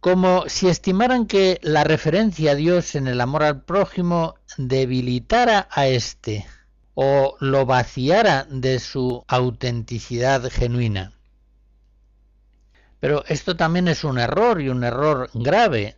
como 0.00 0.48
si 0.48 0.68
estimaran 0.68 1.26
que 1.26 1.60
la 1.62 1.84
referencia 1.84 2.52
a 2.52 2.54
Dios 2.54 2.94
en 2.94 3.06
el 3.06 3.20
amor 3.20 3.42
al 3.42 3.62
prójimo 3.62 4.34
debilitara 4.56 5.68
a 5.70 5.86
éste 5.86 6.46
o 6.94 7.36
lo 7.38 7.66
vaciara 7.66 8.46
de 8.50 8.78
su 8.78 9.22
autenticidad 9.28 10.50
genuina. 10.50 11.12
Pero 12.98 13.24
esto 13.28 13.56
también 13.56 13.88
es 13.88 14.02
un 14.04 14.18
error 14.18 14.60
y 14.60 14.70
un 14.70 14.84
error 14.84 15.30
grave. 15.34 15.96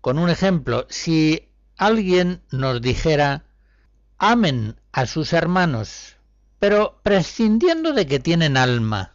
Con 0.00 0.18
un 0.18 0.30
ejemplo, 0.30 0.86
si 0.88 1.51
alguien 1.76 2.42
nos 2.50 2.80
dijera, 2.80 3.44
amen 4.18 4.80
a 4.92 5.06
sus 5.06 5.32
hermanos, 5.32 6.16
pero 6.58 7.00
prescindiendo 7.02 7.92
de 7.92 8.06
que 8.06 8.20
tienen 8.20 8.56
alma, 8.56 9.14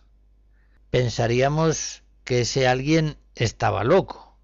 pensaríamos 0.90 2.04
que 2.24 2.42
ese 2.42 2.68
alguien 2.68 3.18
estaba 3.36 3.84
loco. 3.84 4.38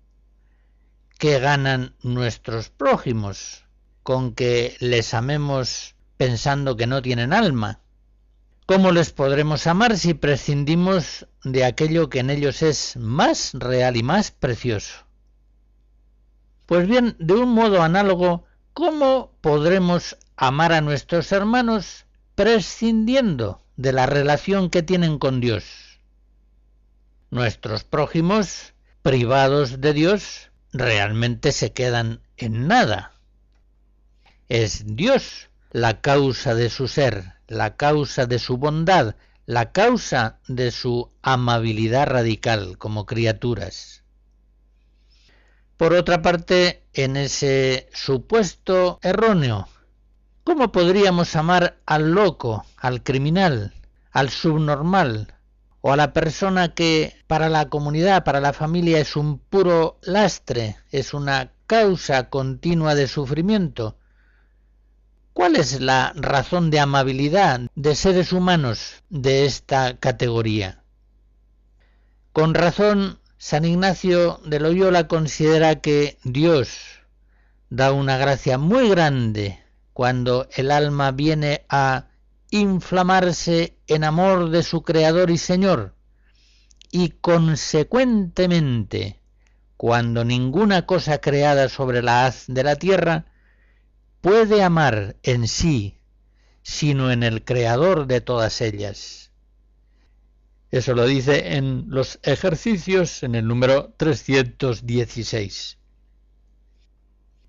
¿Qué 1.17 1.39
ganan 1.39 1.95
nuestros 2.01 2.69
prójimos 2.69 3.65
con 4.03 4.33
que 4.33 4.75
les 4.79 5.13
amemos 5.13 5.95
pensando 6.17 6.75
que 6.77 6.87
no 6.87 7.01
tienen 7.01 7.33
alma? 7.33 7.79
¿Cómo 8.65 8.91
les 8.91 9.11
podremos 9.11 9.67
amar 9.67 9.97
si 9.97 10.13
prescindimos 10.13 11.27
de 11.43 11.65
aquello 11.65 12.09
que 12.09 12.19
en 12.19 12.29
ellos 12.29 12.61
es 12.61 12.95
más 12.95 13.51
real 13.53 13.97
y 13.97 14.03
más 14.03 14.31
precioso? 14.31 15.02
Pues 16.65 16.87
bien, 16.87 17.15
de 17.19 17.33
un 17.33 17.49
modo 17.49 17.81
análogo, 17.81 18.45
¿cómo 18.73 19.31
podremos 19.41 20.17
amar 20.37 20.71
a 20.71 20.81
nuestros 20.81 21.31
hermanos 21.31 22.05
prescindiendo 22.35 23.61
de 23.75 23.91
la 23.91 24.05
relación 24.05 24.69
que 24.69 24.81
tienen 24.81 25.19
con 25.19 25.41
Dios? 25.41 25.99
Nuestros 27.31 27.83
prójimos 27.83 28.73
privados 29.01 29.81
de 29.81 29.93
Dios 29.93 30.51
realmente 30.71 31.51
se 31.51 31.73
quedan 31.73 32.21
en 32.37 32.67
nada. 32.67 33.13
Es 34.47 34.83
Dios 34.95 35.49
la 35.71 35.99
causa 35.99 36.55
de 36.55 36.69
su 36.69 36.87
ser, 36.87 37.33
la 37.47 37.75
causa 37.75 38.25
de 38.25 38.39
su 38.39 38.57
bondad, 38.57 39.15
la 39.45 39.71
causa 39.73 40.39
de 40.47 40.71
su 40.71 41.11
amabilidad 41.21 42.07
radical 42.07 42.77
como 42.77 43.05
criaturas. 43.05 44.02
Por 45.77 45.93
otra 45.93 46.21
parte, 46.21 46.83
en 46.93 47.17
ese 47.17 47.89
supuesto 47.93 48.99
erróneo, 49.01 49.67
¿cómo 50.43 50.71
podríamos 50.71 51.35
amar 51.35 51.77
al 51.85 52.11
loco, 52.11 52.65
al 52.77 53.03
criminal, 53.03 53.73
al 54.11 54.29
subnormal, 54.29 55.33
o 55.85 55.91
a 55.91 55.97
la 55.97 56.13
persona 56.13 56.73
que 56.73 57.13
para 57.27 57.49
la 57.49 57.67
comunidad, 57.67 58.23
para 58.23 58.39
la 58.39 58.53
familia 58.53 58.99
es 58.99 59.17
un 59.17 59.37
puro 59.37 59.99
lastre, 60.01 60.77
es 60.91 61.13
una 61.13 61.51
causa 61.67 62.29
continua 62.29 62.95
de 62.95 63.07
sufrimiento. 63.07 63.97
¿Cuál 65.33 65.57
es 65.57 65.81
la 65.81 66.13
razón 66.15 66.69
de 66.69 66.79
amabilidad 66.79 67.61
de 67.75 67.95
seres 67.95 68.31
humanos 68.31 69.03
de 69.09 69.45
esta 69.45 69.97
categoría? 69.97 70.83
Con 72.31 72.53
razón, 72.53 73.19
San 73.45 73.65
Ignacio 73.65 74.39
de 74.45 74.61
Loyola 74.61 75.09
considera 75.09 75.81
que 75.81 76.17
Dios 76.23 77.01
da 77.69 77.91
una 77.91 78.17
gracia 78.17 78.57
muy 78.57 78.87
grande 78.87 79.61
cuando 79.91 80.47
el 80.55 80.71
alma 80.71 81.11
viene 81.11 81.65
a 81.67 82.07
inflamarse 82.51 83.75
en 83.87 84.05
amor 84.05 84.49
de 84.49 84.63
su 84.63 84.83
Creador 84.83 85.29
y 85.29 85.37
Señor, 85.37 85.93
y 86.89 87.09
consecuentemente, 87.09 89.19
cuando 89.75 90.23
ninguna 90.23 90.85
cosa 90.85 91.19
creada 91.19 91.67
sobre 91.67 92.01
la 92.01 92.25
haz 92.25 92.45
de 92.47 92.63
la 92.63 92.77
tierra 92.77 93.25
puede 94.21 94.63
amar 94.63 95.17
en 95.21 95.49
sí, 95.49 95.97
sino 96.61 97.11
en 97.11 97.23
el 97.23 97.43
Creador 97.43 98.07
de 98.07 98.21
todas 98.21 98.61
ellas. 98.61 99.22
Eso 100.73 100.95
lo 100.95 101.05
dice 101.05 101.55
en 101.55 101.85
los 101.89 102.17
ejercicios 102.23 103.21
en 103.21 103.35
el 103.35 103.47
número 103.47 103.93
316. 103.97 105.77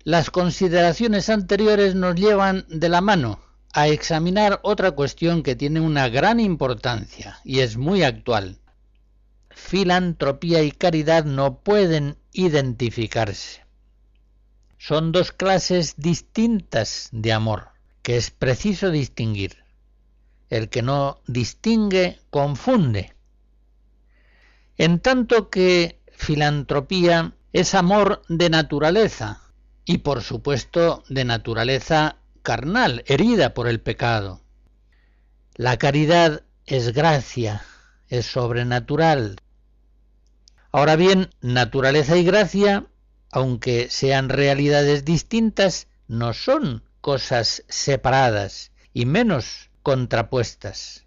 Las 0.03 0.29
consideraciones 0.29 1.29
anteriores 1.29 1.95
nos 1.95 2.13
llevan 2.13 2.67
de 2.69 2.87
la 2.87 3.01
mano 3.01 3.39
a 3.73 3.87
examinar 3.87 4.59
otra 4.61 4.91
cuestión 4.91 5.41
que 5.41 5.55
tiene 5.55 5.79
una 5.79 6.07
gran 6.07 6.39
importancia 6.39 7.39
y 7.43 7.61
es 7.61 7.77
muy 7.77 8.03
actual. 8.03 8.59
Filantropía 9.49 10.61
y 10.61 10.69
caridad 10.69 11.25
no 11.25 11.61
pueden 11.61 12.17
identificarse. 12.31 13.65
Son 14.77 15.11
dos 15.11 15.31
clases 15.31 15.95
distintas 15.97 17.09
de 17.11 17.33
amor 17.33 17.69
que 18.03 18.17
es 18.17 18.29
preciso 18.29 18.91
distinguir. 18.91 19.63
El 20.51 20.69
que 20.69 20.83
no 20.83 21.21
distingue 21.25 22.19
confunde. 22.29 23.14
En 24.77 24.99
tanto 24.99 25.49
que 25.49 26.01
filantropía 26.11 27.33
es 27.53 27.73
amor 27.75 28.21
de 28.27 28.49
naturaleza 28.49 29.41
y 29.85 29.99
por 29.99 30.21
supuesto 30.21 31.03
de 31.07 31.23
naturaleza 31.23 32.17
carnal, 32.41 33.03
herida 33.07 33.53
por 33.53 33.67
el 33.67 33.79
pecado. 33.79 34.41
La 35.55 35.77
caridad 35.77 36.43
es 36.65 36.93
gracia, 36.93 37.63
es 38.09 38.25
sobrenatural. 38.25 39.37
Ahora 40.71 40.97
bien, 40.97 41.29
naturaleza 41.39 42.17
y 42.17 42.25
gracia, 42.25 42.87
aunque 43.31 43.89
sean 43.89 44.27
realidades 44.27 45.05
distintas, 45.05 45.87
no 46.07 46.33
son 46.33 46.83
cosas 46.99 47.63
separadas 47.69 48.71
y 48.93 49.05
menos 49.05 49.69
contrapuestas. 49.83 51.05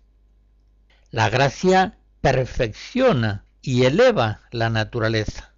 La 1.10 1.28
gracia 1.28 1.98
perfecciona 2.20 3.44
y 3.68 3.84
eleva 3.84 4.40
la 4.50 4.70
naturaleza. 4.70 5.52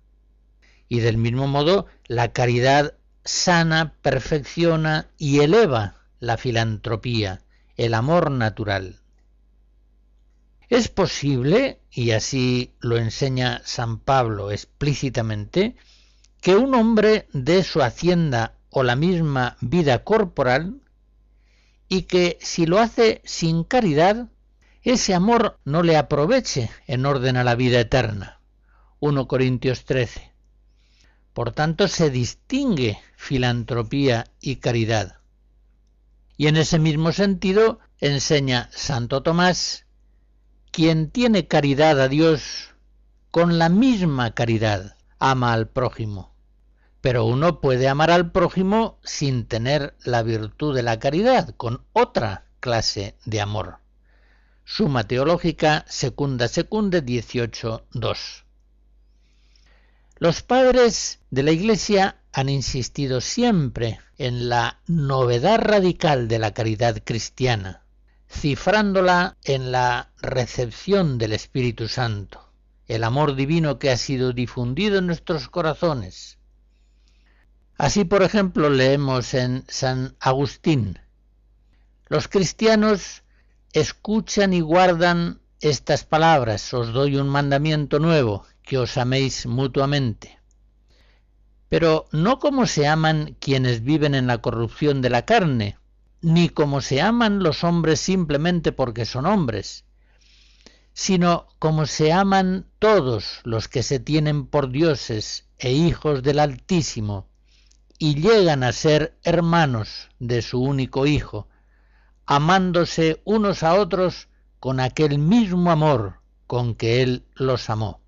Y 0.89 0.99
del 0.99 1.17
mismo 1.17 1.47
modo, 1.47 1.87
la 2.09 2.33
caridad 2.33 2.95
sana, 3.25 3.95
perfecciona 4.03 5.07
y 5.17 5.39
eleva 5.39 5.95
la 6.19 6.37
filantropía, 6.37 7.45
el 7.77 7.95
amor 7.95 8.33
natural. 8.33 8.99
Es 10.69 10.89
posible, 10.89 11.79
y 11.93 12.11
así 12.11 12.75
lo 12.81 12.99
enseña 12.99 13.63
San 13.65 14.01
Pablo 14.01 14.51
explícitamente, 14.51 15.77
que 16.41 16.57
un 16.57 16.75
hombre 16.75 17.29
dé 17.33 17.63
su 17.63 17.81
hacienda 17.81 18.57
o 18.71 18.83
la 18.83 18.97
misma 18.97 19.57
vida 19.61 20.03
corporal 20.03 20.81
y 21.87 22.03
que 22.03 22.39
si 22.41 22.67
lo 22.67 22.81
hace 22.81 23.23
sin 23.25 23.63
caridad 23.63 24.27
ese 24.83 25.15
amor 25.15 25.59
no 25.65 25.83
le 25.83 25.97
aproveche 25.97 26.71
en 26.87 27.05
orden 27.05 27.37
a 27.37 27.45
la 27.45 27.55
vida 27.55 27.81
eterna. 27.81 28.41
1 29.01 29.29
Corintios 29.29 29.85
13. 29.85 30.33
Por 31.35 31.53
tanto, 31.53 31.87
se 31.89 32.11
distingue 32.11 32.99
filantropía 33.17 34.27
y 34.41 34.57
caridad. 34.57 35.19
Y 36.37 36.47
en 36.47 36.57
ese 36.57 36.79
mismo 36.79 37.13
sentido 37.13 37.81
enseña 37.99 38.71
Santo 38.73 39.23
Tomás, 39.23 39.85
quien 40.73 41.11
tiene 41.11 41.47
caridad 41.47 42.01
a 42.01 42.09
Dios, 42.09 42.75
con 43.31 43.59
la 43.59 43.69
misma 43.69 44.35
caridad 44.35 44.97
ama 45.19 45.53
al 45.53 45.69
prójimo. 45.69 46.35
Pero 47.03 47.25
uno 47.27 47.61
puede 47.61 47.89
amar 47.89 48.11
al 48.11 48.33
prójimo 48.33 48.99
sin 49.05 49.47
tener 49.47 49.95
la 50.05 50.23
virtud 50.23 50.75
de 50.75 50.83
la 50.83 50.99
caridad, 50.99 51.55
con 51.57 51.85
otra 51.93 52.47
clase 52.61 53.17
de 53.25 53.41
amor. 53.41 53.79
Suma 54.73 55.03
Teológica, 55.03 55.85
Secunda 55.89 56.47
Secunde 56.47 57.05
18.2. 57.05 58.45
Los 60.15 60.43
padres 60.43 61.19
de 61.29 61.43
la 61.43 61.51
Iglesia 61.51 62.21
han 62.33 62.49
insistido 62.49 63.21
siempre 63.21 63.99
en 64.17 64.49
la 64.49 64.79
novedad 64.87 65.59
radical 65.59 66.29
de 66.29 66.39
la 66.39 66.55
caridad 66.55 67.03
cristiana, 67.05 67.83
cifrándola 68.31 69.37
en 69.43 69.73
la 69.73 70.13
recepción 70.23 71.19
del 71.19 71.33
Espíritu 71.33 71.89
Santo, 71.89 72.53
el 72.87 73.03
amor 73.03 73.35
divino 73.35 73.81
que 73.81 73.91
ha 73.91 73.97
sido 73.97 74.33
difundido 74.33 74.99
en 74.99 75.09
nuestros 75.09 75.49
corazones. 75.49 76.39
Así, 77.77 78.05
por 78.05 78.23
ejemplo, 78.23 78.71
leemos 78.71 79.35
en 79.35 79.65
San 79.67 80.15
Agustín, 80.21 81.01
los 82.07 82.29
cristianos 82.29 83.25
escuchan 83.73 84.53
y 84.53 84.61
guardan 84.61 85.41
estas 85.61 86.05
palabras, 86.05 86.73
os 86.75 86.93
doy 86.93 87.17
un 87.17 87.29
mandamiento 87.29 87.99
nuevo, 87.99 88.45
que 88.63 88.79
os 88.79 88.97
améis 88.97 89.47
mutuamente. 89.47 90.39
Pero 91.69 92.07
no 92.13 92.39
como 92.39 92.67
se 92.67 92.87
aman 92.87 93.37
quienes 93.39 93.83
viven 93.83 94.15
en 94.15 94.27
la 94.27 94.39
corrupción 94.39 95.03
de 95.03 95.11
la 95.11 95.25
carne, 95.25 95.79
ni 96.21 96.49
como 96.49 96.81
se 96.81 97.01
aman 97.01 97.43
los 97.43 97.65
hombres 97.65 98.01
simplemente 98.01 98.73
porque 98.73 99.05
son 99.05 99.27
hombres, 99.27 99.85
sino 100.93 101.47
como 101.59 101.87
se 101.87 102.13
aman 102.13 102.67
todos 102.79 103.41
los 103.45 103.69
que 103.69 103.83
se 103.83 104.01
tienen 104.01 104.47
por 104.47 104.71
dioses 104.71 105.47
e 105.59 105.73
hijos 105.73 106.23
del 106.23 106.41
Altísimo, 106.41 107.29
y 107.99 108.15
llegan 108.15 108.65
a 108.65 108.73
ser 108.73 109.19
hermanos 109.23 110.09
de 110.19 110.43
su 110.43 110.61
único 110.61 111.07
Hijo, 111.07 111.49
amándose 112.31 113.21
unos 113.25 113.65
a 113.65 113.75
otros 113.75 114.29
con 114.61 114.79
aquel 114.79 115.19
mismo 115.19 115.69
amor 115.73 116.21
con 116.47 116.77
que 116.77 117.03
Él 117.03 117.25
los 117.35 117.69
amó. 117.69 118.01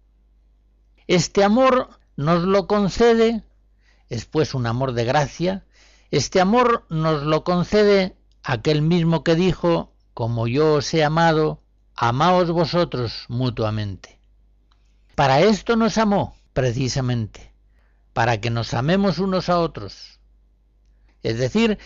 Este 1.08 1.42
amor 1.42 1.98
nos 2.14 2.44
lo 2.44 2.68
concede, 2.68 3.42
es 4.08 4.26
pues 4.26 4.54
un 4.54 4.68
amor 4.68 4.92
de 4.92 5.04
gracia, 5.04 5.64
este 6.12 6.40
amor 6.40 6.86
nos 6.88 7.24
lo 7.24 7.42
concede 7.42 8.16
aquel 8.44 8.80
mismo 8.80 9.24
que 9.24 9.34
dijo, 9.34 9.92
como 10.14 10.46
yo 10.46 10.74
os 10.74 10.94
he 10.94 11.02
amado, 11.02 11.60
amaos 11.96 12.48
vosotros 12.48 13.24
mutuamente. 13.26 14.20
Para 15.16 15.40
esto 15.40 15.74
nos 15.74 15.98
amó, 15.98 16.36
precisamente, 16.52 17.52
para 18.12 18.40
que 18.40 18.50
nos 18.50 18.72
amemos 18.72 19.18
unos 19.18 19.48
a 19.48 19.58
otros. 19.58 20.20
Es 21.24 21.38
decir, 21.38 21.80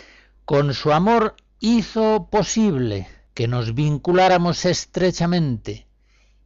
con 0.44 0.74
su 0.74 0.92
amor 0.92 1.34
hizo 1.60 2.28
posible 2.30 3.08
que 3.34 3.48
nos 3.48 3.74
vinculáramos 3.74 4.64
estrechamente 4.64 5.86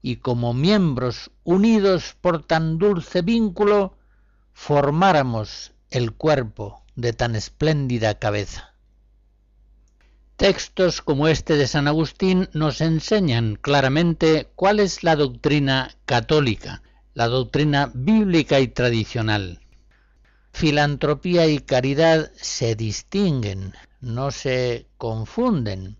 y 0.02 0.16
como 0.16 0.54
miembros 0.54 1.30
unidos 1.44 2.16
por 2.20 2.44
tan 2.44 2.78
dulce 2.78 3.22
vínculo 3.22 3.98
formáramos 4.52 5.72
el 5.90 6.12
cuerpo 6.12 6.84
de 6.96 7.12
tan 7.12 7.36
espléndida 7.36 8.18
cabeza. 8.18 8.74
Textos 10.36 11.02
como 11.02 11.28
este 11.28 11.56
de 11.56 11.66
San 11.66 11.86
Agustín 11.86 12.48
nos 12.54 12.80
enseñan 12.80 13.56
claramente 13.56 14.48
cuál 14.54 14.80
es 14.80 15.04
la 15.04 15.16
doctrina 15.16 15.94
católica, 16.06 16.82
la 17.12 17.28
doctrina 17.28 17.90
bíblica 17.92 18.58
y 18.60 18.68
tradicional. 18.68 19.60
Filantropía 20.52 21.46
y 21.46 21.58
caridad 21.58 22.32
se 22.36 22.74
distinguen, 22.74 23.74
no 24.00 24.30
se 24.30 24.88
confunden. 24.98 25.96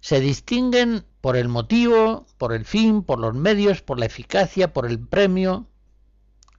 Se 0.00 0.20
distinguen 0.20 1.04
por 1.20 1.36
el 1.36 1.48
motivo, 1.48 2.26
por 2.38 2.52
el 2.52 2.64
fin, 2.64 3.02
por 3.02 3.18
los 3.18 3.34
medios, 3.34 3.82
por 3.82 3.98
la 3.98 4.06
eficacia, 4.06 4.72
por 4.72 4.86
el 4.86 4.98
premio. 5.00 5.66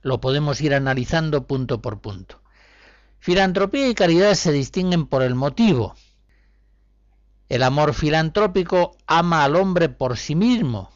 Lo 0.02 0.20
podemos 0.20 0.60
ir 0.62 0.74
analizando 0.74 1.48
punto 1.48 1.82
por 1.82 2.02
punto. 2.02 2.42
Filantropía 3.20 3.88
y 3.88 3.96
caridad 3.96 4.34
se 4.36 4.52
distinguen 4.52 5.08
por 5.08 5.24
el 5.24 5.36
motivo. 5.36 5.96
El 7.50 7.64
amor 7.64 7.94
filantrópico 7.94 8.98
ama 9.08 9.46
al 9.46 9.56
hombre 9.56 9.88
por 9.88 10.18
sí 10.18 10.36
mismo, 10.36 10.92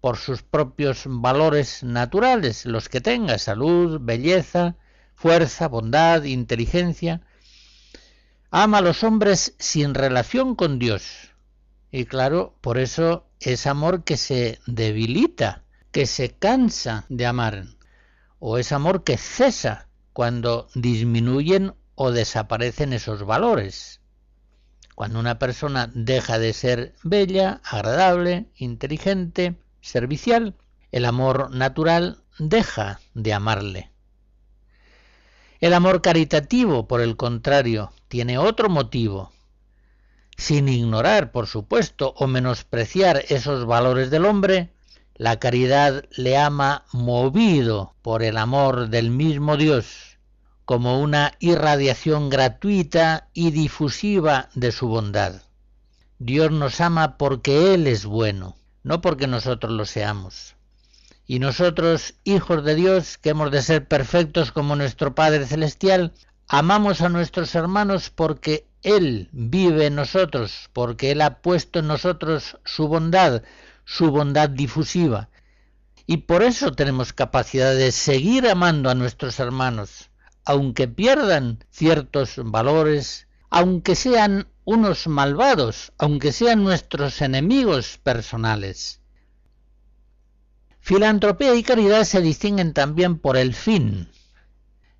por 0.00 0.16
sus 0.16 0.42
propios 0.42 1.02
valores 1.06 1.82
naturales, 1.82 2.66
los 2.66 2.88
que 2.88 3.00
tenga, 3.00 3.38
salud, 3.38 3.98
belleza, 4.00 4.76
fuerza, 5.16 5.66
bondad, 5.66 6.22
inteligencia. 6.22 7.22
Ama 8.54 8.78
a 8.78 8.82
los 8.82 9.02
hombres 9.02 9.54
sin 9.58 9.94
relación 9.94 10.56
con 10.56 10.78
Dios, 10.78 11.30
y 11.90 12.04
claro, 12.04 12.54
por 12.60 12.76
eso 12.76 13.24
es 13.40 13.66
amor 13.66 14.04
que 14.04 14.18
se 14.18 14.58
debilita, 14.66 15.64
que 15.90 16.04
se 16.04 16.32
cansa 16.32 17.06
de 17.08 17.24
amar, 17.24 17.64
o 18.40 18.58
es 18.58 18.72
amor 18.72 19.04
que 19.04 19.16
cesa 19.16 19.88
cuando 20.12 20.68
disminuyen 20.74 21.72
o 21.94 22.10
desaparecen 22.10 22.92
esos 22.92 23.24
valores. 23.24 24.02
Cuando 24.94 25.18
una 25.18 25.38
persona 25.38 25.90
deja 25.94 26.38
de 26.38 26.52
ser 26.52 26.94
bella, 27.02 27.62
agradable, 27.64 28.50
inteligente, 28.56 29.56
servicial, 29.80 30.56
el 30.90 31.06
amor 31.06 31.54
natural 31.54 32.22
deja 32.38 33.00
de 33.14 33.32
amarle. 33.32 33.91
El 35.62 35.74
amor 35.74 36.02
caritativo, 36.02 36.88
por 36.88 37.00
el 37.00 37.16
contrario, 37.16 37.92
tiene 38.08 38.36
otro 38.36 38.68
motivo, 38.68 39.30
sin 40.36 40.68
ignorar, 40.68 41.30
por 41.30 41.46
supuesto, 41.46 42.14
o 42.16 42.26
menospreciar 42.26 43.22
esos 43.28 43.64
valores 43.64 44.10
del 44.10 44.24
hombre, 44.24 44.70
la 45.14 45.38
caridad 45.38 46.04
le 46.16 46.36
ama 46.36 46.84
movido 46.90 47.94
por 48.02 48.24
el 48.24 48.38
amor 48.38 48.88
del 48.88 49.12
mismo 49.12 49.56
Dios, 49.56 50.18
como 50.64 51.00
una 51.00 51.34
irradiación 51.38 52.28
gratuita 52.28 53.28
y 53.32 53.52
difusiva 53.52 54.48
de 54.56 54.72
su 54.72 54.88
bondad. 54.88 55.42
Dios 56.18 56.50
nos 56.50 56.80
ama 56.80 57.16
porque 57.16 57.72
Él 57.74 57.86
es 57.86 58.04
bueno, 58.04 58.56
no 58.82 59.00
porque 59.00 59.28
nosotros 59.28 59.70
lo 59.70 59.86
seamos. 59.86 60.56
Y 61.26 61.38
nosotros, 61.38 62.14
hijos 62.24 62.64
de 62.64 62.74
Dios, 62.74 63.18
que 63.18 63.30
hemos 63.30 63.50
de 63.50 63.62
ser 63.62 63.86
perfectos 63.86 64.52
como 64.52 64.76
nuestro 64.76 65.14
Padre 65.14 65.46
Celestial, 65.46 66.12
amamos 66.48 67.00
a 67.00 67.08
nuestros 67.08 67.54
hermanos 67.54 68.10
porque 68.10 68.66
él 68.82 69.28
vive 69.30 69.86
en 69.86 69.94
nosotros 69.94 70.68
porque 70.72 71.12
Él 71.12 71.20
ha 71.20 71.40
puesto 71.40 71.78
en 71.78 71.86
nosotros 71.86 72.58
su 72.64 72.88
bondad, 72.88 73.42
su 73.84 74.10
bondad 74.10 74.48
difusiva. 74.48 75.28
Y 76.06 76.18
por 76.18 76.42
eso 76.42 76.72
tenemos 76.72 77.12
capacidad 77.12 77.74
de 77.74 77.92
seguir 77.92 78.48
amando 78.48 78.90
a 78.90 78.96
nuestros 78.96 79.38
hermanos, 79.38 80.10
aunque 80.44 80.88
pierdan 80.88 81.64
ciertos 81.70 82.40
valores, 82.44 83.28
aunque 83.50 83.94
sean 83.94 84.48
unos 84.64 85.06
malvados, 85.06 85.92
aunque 85.98 86.32
sean 86.32 86.64
nuestros 86.64 87.20
enemigos 87.22 87.98
personales. 88.02 89.00
Filantropía 90.84 91.54
y 91.54 91.62
caridad 91.62 92.02
se 92.02 92.20
distinguen 92.20 92.72
también 92.72 93.20
por 93.20 93.36
el 93.36 93.54
fin. 93.54 94.08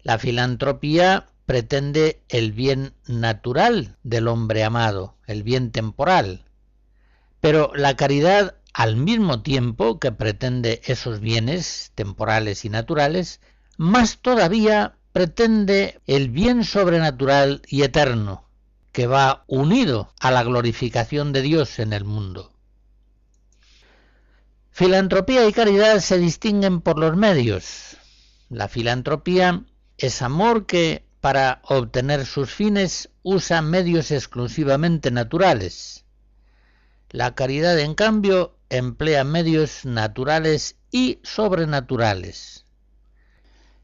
La 0.05 0.17
filantropía 0.17 1.27
pretende 1.45 2.23
el 2.29 2.53
bien 2.53 2.95
natural 3.09 3.97
del 4.05 4.29
hombre 4.29 4.63
amado, 4.63 5.17
el 5.27 5.43
bien 5.43 5.73
temporal. 5.73 6.45
Pero 7.41 7.73
la 7.75 7.97
caridad, 7.97 8.55
al 8.73 8.95
mismo 8.95 9.43
tiempo 9.43 9.99
que 9.99 10.13
pretende 10.13 10.83
esos 10.85 11.19
bienes 11.19 11.91
temporales 11.97 12.65
y 12.65 12.69
naturales, 12.69 13.41
más 13.77 14.19
todavía 14.19 14.95
pretende 15.11 16.01
el 16.07 16.31
bien 16.31 16.63
sobrenatural 16.63 17.61
y 17.67 17.83
eterno, 17.83 18.45
que 18.93 19.09
va 19.09 19.43
unido 19.49 20.13
a 20.21 20.31
la 20.31 20.45
glorificación 20.45 21.33
de 21.33 21.43
Dios 21.43 21.81
en 21.81 21.93
el 21.93 22.05
mundo. 22.05 22.52
Filantropía 24.75 25.47
y 25.47 25.53
caridad 25.53 26.01
se 26.01 26.17
distinguen 26.17 26.81
por 26.81 26.99
los 26.99 27.15
medios. 27.15 27.99
La 28.49 28.69
filantropía 28.69 29.65
es 29.99 30.23
amor 30.23 30.65
que 30.65 31.05
para 31.21 31.61
obtener 31.65 32.25
sus 32.25 32.51
fines 32.51 33.11
usa 33.23 33.61
medios 33.61 34.11
exclusivamente 34.11 35.11
naturales. 35.11 36.07
La 37.11 37.35
caridad, 37.35 37.79
en 37.79 37.95
cambio, 37.95 38.57
emplea 38.71 39.25
medios 39.25 39.85
naturales 39.85 40.77
y 40.91 41.19
sobrenaturales. 41.23 42.65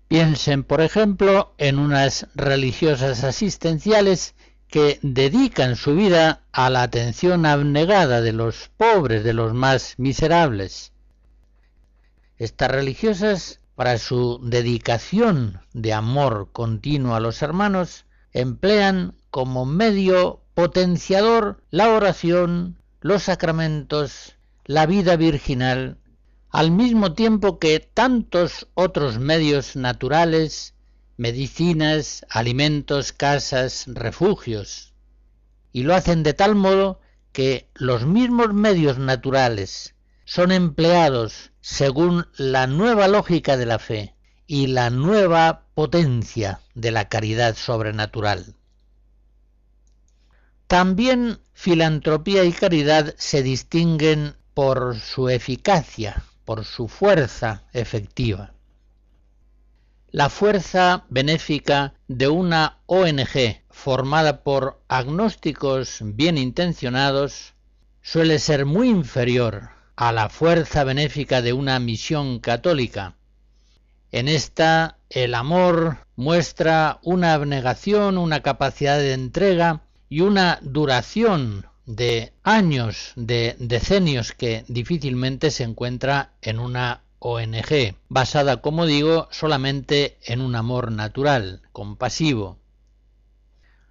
Piensen, 0.09 0.65
por 0.65 0.81
ejemplo, 0.81 1.55
en 1.59 1.79
unas 1.79 2.29
religiosas 2.35 3.25
asistenciales 3.25 4.35
que 4.69 4.99
dedican 5.03 5.77
su 5.77 5.95
vida 5.95 6.43
a 6.53 6.71
la 6.71 6.83
atención 6.83 7.47
abnegada 7.47 8.21
de 8.21 8.33
los 8.33 8.71
pobres, 8.77 9.25
de 9.25 9.33
los 9.33 9.55
más 9.55 9.95
miserables. 9.99 10.93
Estas 12.37 12.71
religiosas, 12.71 13.61
para 13.75 13.99
su 13.99 14.41
dedicación 14.43 15.61
de 15.73 15.93
amor 15.93 16.51
continuo 16.53 17.15
a 17.15 17.21
los 17.21 17.43
hermanos, 17.43 18.05
emplean 18.33 19.15
como 19.31 19.65
medio 19.65 20.41
potenciador 20.55 21.63
la 21.71 21.91
oración, 21.91 22.79
los 23.01 23.25
sacramentos, 23.25 24.37
la 24.65 24.87
vida 24.87 25.17
virginal, 25.17 25.99
al 26.51 26.71
mismo 26.71 27.15
tiempo 27.15 27.59
que 27.59 27.81
tantos 27.81 28.69
otros 28.75 29.19
medios 29.19 29.77
naturales, 29.77 30.75
medicinas, 31.19 32.25
alimentos, 32.31 33.13
casas, 33.13 33.85
refugios, 33.89 34.95
y 35.73 35.83
lo 35.83 35.95
hacen 35.95 36.23
de 36.23 36.33
tal 36.33 36.55
modo 36.55 37.01
que 37.33 37.69
los 37.75 38.07
mismos 38.07 38.55
medios 38.55 38.99
naturales 38.99 39.95
son 40.25 40.53
empleados 40.53 41.51
según 41.61 42.27
la 42.37 42.67
nueva 42.67 43.09
lógica 43.09 43.57
de 43.57 43.67
la 43.67 43.79
fe 43.79 44.15
y 44.47 44.69
la 44.69 44.91
nueva 44.91 45.67
potencia 45.75 46.61
de 46.75 46.93
la 46.93 47.09
caridad 47.09 47.57
sobrenatural. 47.57 48.55
También 50.69 51.41
filantropía 51.53 52.45
y 52.45 52.53
caridad 52.53 53.15
se 53.19 53.43
distinguen 53.43 54.37
por 54.55 55.01
su 55.01 55.29
eficacia, 55.29 56.23
por 56.45 56.65
su 56.65 56.89
fuerza 56.89 57.65
efectiva. 57.73 58.53
La 60.11 60.31
fuerza 60.31 61.05
benéfica 61.11 61.93
de 62.09 62.29
una 62.29 62.79
ONG 62.87 63.61
formada 63.69 64.43
por 64.43 64.81
agnósticos 64.89 65.99
bien 66.03 66.39
intencionados 66.39 67.53
suele 68.01 68.39
ser 68.39 68.65
muy 68.65 68.89
inferior 68.89 69.69
a 69.97 70.13
la 70.13 70.31
fuerza 70.31 70.83
benéfica 70.85 71.43
de 71.43 71.53
una 71.53 71.79
misión 71.79 72.39
católica. 72.39 73.17
En 74.11 74.29
esta 74.29 74.97
el 75.11 75.35
amor 75.35 75.99
muestra 76.17 77.01
una 77.03 77.35
abnegación, 77.35 78.17
una 78.17 78.41
capacidad 78.41 78.99
de 78.99 79.13
entrega 79.13 79.83
y 80.09 80.23
una 80.23 80.59
duración 80.63 81.67
de 81.85 82.33
años, 82.45 83.13
de 83.15 83.57
decenios 83.59 84.33
que 84.33 84.65
difícilmente 84.69 85.51
se 85.51 85.65
encuentra 85.65 86.33
en 86.41 86.61
una 86.61 87.03
ONG, 87.21 87.97
basada, 88.09 88.61
como 88.61 88.87
digo, 88.87 89.29
solamente 89.31 90.19
en 90.25 90.41
un 90.41 90.55
amor 90.55 90.93
natural, 90.93 91.63
compasivo. 91.73 92.59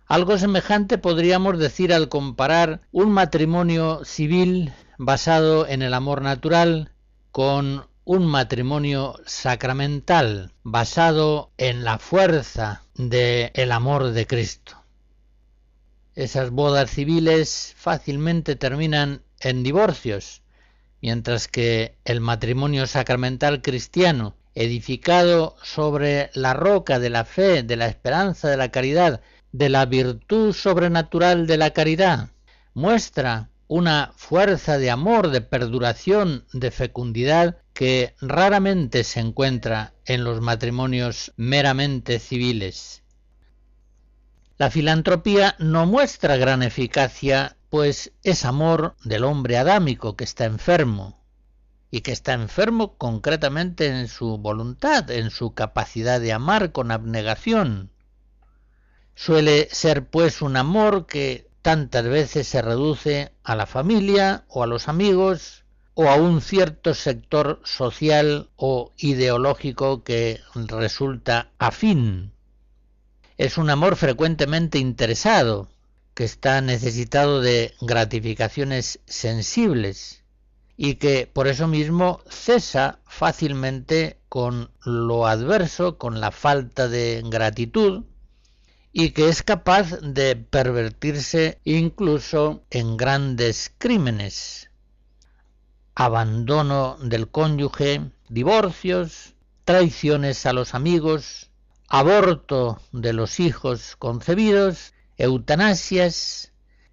Algo 0.05 0.37
semejante 0.37 0.97
podríamos 0.97 1.59
decir 1.59 1.93
al 1.93 2.07
comparar 2.07 2.81
un 2.91 3.11
matrimonio 3.11 4.05
civil 4.05 4.73
basado 4.97 5.67
en 5.67 5.81
el 5.81 5.93
amor 5.93 6.21
natural 6.21 6.93
con 7.31 7.85
un 8.05 8.25
matrimonio 8.25 9.19
sacramental 9.25 10.53
basado 10.63 11.51
en 11.57 11.83
la 11.83 11.99
fuerza 11.99 12.83
del 12.95 13.71
amor 13.73 14.11
de 14.11 14.25
Cristo. 14.25 14.81
Esas 16.15 16.51
bodas 16.51 16.89
civiles 16.89 17.73
fácilmente 17.75 18.55
terminan 18.55 19.23
en 19.41 19.61
divorcios, 19.61 20.41
mientras 21.01 21.47
que 21.47 21.97
el 22.05 22.21
matrimonio 22.21 22.87
sacramental 22.87 23.61
cristiano, 23.61 24.35
edificado 24.55 25.55
sobre 25.61 26.31
la 26.33 26.53
roca 26.53 26.99
de 26.99 27.09
la 27.09 27.25
fe, 27.25 27.63
de 27.63 27.75
la 27.75 27.87
esperanza, 27.87 28.49
de 28.49 28.57
la 28.57 28.71
caridad, 28.71 29.21
de 29.51 29.69
la 29.69 29.85
virtud 29.85 30.53
sobrenatural 30.53 31.47
de 31.47 31.57
la 31.57 31.71
caridad, 31.71 32.29
muestra 32.73 33.49
una 33.67 34.13
fuerza 34.15 34.77
de 34.77 34.89
amor, 34.89 35.29
de 35.29 35.41
perduración, 35.41 36.45
de 36.53 36.71
fecundidad 36.71 37.57
que 37.73 38.15
raramente 38.21 39.03
se 39.03 39.19
encuentra 39.19 39.93
en 40.05 40.23
los 40.23 40.41
matrimonios 40.41 41.33
meramente 41.35 42.19
civiles. 42.19 43.03
La 44.57 44.71
filantropía 44.71 45.55
no 45.59 45.85
muestra 45.85 46.37
gran 46.37 46.63
eficacia, 46.63 47.56
pues 47.69 48.11
es 48.23 48.45
amor 48.45 48.95
del 49.03 49.23
hombre 49.23 49.57
adámico 49.57 50.15
que 50.15 50.23
está 50.23 50.45
enfermo, 50.45 51.19
y 51.91 52.01
que 52.01 52.11
está 52.11 52.33
enfermo 52.33 52.97
concretamente 52.97 53.87
en 53.87 54.07
su 54.07 54.37
voluntad, 54.37 55.09
en 55.11 55.29
su 55.29 55.53
capacidad 55.53 56.19
de 56.19 56.33
amar 56.33 56.71
con 56.71 56.91
abnegación. 56.91 57.91
Suele 59.15 59.69
ser 59.71 60.07
pues 60.07 60.41
un 60.41 60.57
amor 60.57 61.05
que 61.05 61.49
tantas 61.61 62.05
veces 62.05 62.47
se 62.47 62.61
reduce 62.61 63.33
a 63.43 63.55
la 63.55 63.65
familia 63.65 64.45
o 64.47 64.63
a 64.63 64.67
los 64.67 64.87
amigos 64.87 65.63
o 65.93 66.07
a 66.09 66.15
un 66.15 66.41
cierto 66.41 66.93
sector 66.93 67.61
social 67.63 68.49
o 68.55 68.93
ideológico 68.97 70.03
que 70.03 70.39
resulta 70.53 71.51
afín 71.57 72.33
es 73.37 73.59
un 73.59 73.69
amor 73.69 73.95
frecuentemente 73.95 74.79
interesado, 74.79 75.69
que 76.17 76.23
está 76.23 76.61
necesitado 76.61 77.41
de 77.41 77.75
gratificaciones 77.79 78.99
sensibles 79.05 80.23
y 80.75 80.95
que 80.95 81.29
por 81.31 81.47
eso 81.47 81.67
mismo 81.67 82.21
cesa 82.27 82.97
fácilmente 83.05 84.19
con 84.27 84.71
lo 84.83 85.27
adverso, 85.27 85.99
con 85.99 86.19
la 86.19 86.31
falta 86.31 86.87
de 86.87 87.21
gratitud, 87.23 88.05
y 88.91 89.11
que 89.11 89.29
es 89.29 89.43
capaz 89.43 89.91
de 90.01 90.35
pervertirse 90.35 91.59
incluso 91.63 92.63
en 92.71 92.97
grandes 92.97 93.71
crímenes. 93.77 94.71
Abandono 95.93 96.97
del 96.99 97.29
cónyuge, 97.29 98.09
divorcios, 98.27 99.35
traiciones 99.65 100.47
a 100.47 100.53
los 100.53 100.73
amigos, 100.73 101.51
aborto 101.87 102.81
de 102.91 103.13
los 103.13 103.39
hijos 103.39 103.95
concebidos, 103.97 104.93
eutanasias, 105.17 106.51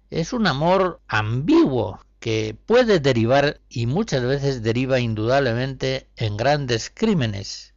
es 0.09 0.33
un 0.33 0.47
amor 0.47 1.01
ambiguo 1.07 1.99
que 2.19 2.57
puede 2.65 2.99
derivar 2.99 3.61
y 3.69 3.85
muchas 3.85 4.23
veces 4.23 4.63
deriva 4.63 4.99
indudablemente 4.99 6.07
en 6.15 6.37
grandes 6.37 6.91
crímenes. 6.93 7.73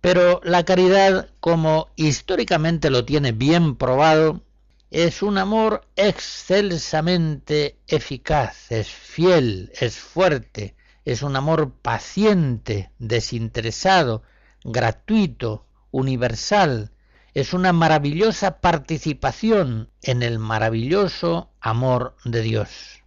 Pero 0.00 0.40
la 0.42 0.64
caridad, 0.64 1.30
como 1.38 1.88
históricamente 1.94 2.90
lo 2.90 3.04
tiene 3.04 3.30
bien 3.30 3.76
probado, 3.76 4.42
es 4.90 5.22
un 5.22 5.38
amor 5.38 5.86
excelsamente 5.94 7.78
eficaz, 7.86 8.72
es 8.72 8.88
fiel, 8.88 9.70
es 9.80 9.96
fuerte, 9.96 10.74
es 11.04 11.22
un 11.22 11.36
amor 11.36 11.72
paciente, 11.80 12.90
desinteresado, 12.98 14.22
gratuito, 14.64 15.64
universal, 15.92 16.90
es 17.34 17.54
una 17.54 17.72
maravillosa 17.72 18.60
participación 18.60 19.90
en 20.02 20.22
el 20.22 20.38
maravilloso 20.38 21.50
amor 21.60 22.16
de 22.24 22.42
Dios. 22.42 23.02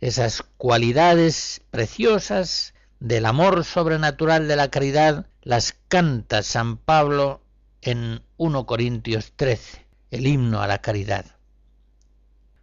Esas 0.00 0.42
cualidades 0.58 1.62
preciosas 1.70 2.74
del 3.00 3.24
amor 3.24 3.64
sobrenatural 3.64 4.48
de 4.48 4.56
la 4.56 4.70
caridad 4.70 5.26
las 5.42 5.76
canta 5.88 6.42
San 6.42 6.76
Pablo 6.76 7.40
en 7.80 8.22
1 8.36 8.66
Corintios 8.66 9.32
13, 9.36 9.86
el 10.10 10.26
himno 10.26 10.60
a 10.60 10.66
la 10.66 10.82
caridad. 10.82 11.24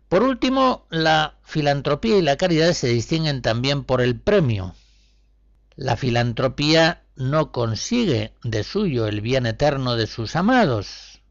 Por 0.10 0.24
último, 0.24 0.86
la 0.90 1.36
filantropía 1.44 2.18
y 2.18 2.22
la 2.22 2.38
caridad 2.38 2.74
se 2.74 2.88
distinguen 2.88 3.42
también 3.42 3.84
por 3.84 4.02
el 4.02 4.20
premio. 4.20 4.76
La 5.76 5.96
filantropía 5.96 7.01
no 7.16 7.52
consigue 7.52 8.34
de 8.44 8.64
suyo 8.64 9.08
el 9.08 9.22
bien 9.22 9.46
eterno 9.46 9.96
de 9.96 10.08
sus 10.08 10.36
amados, 10.36 11.22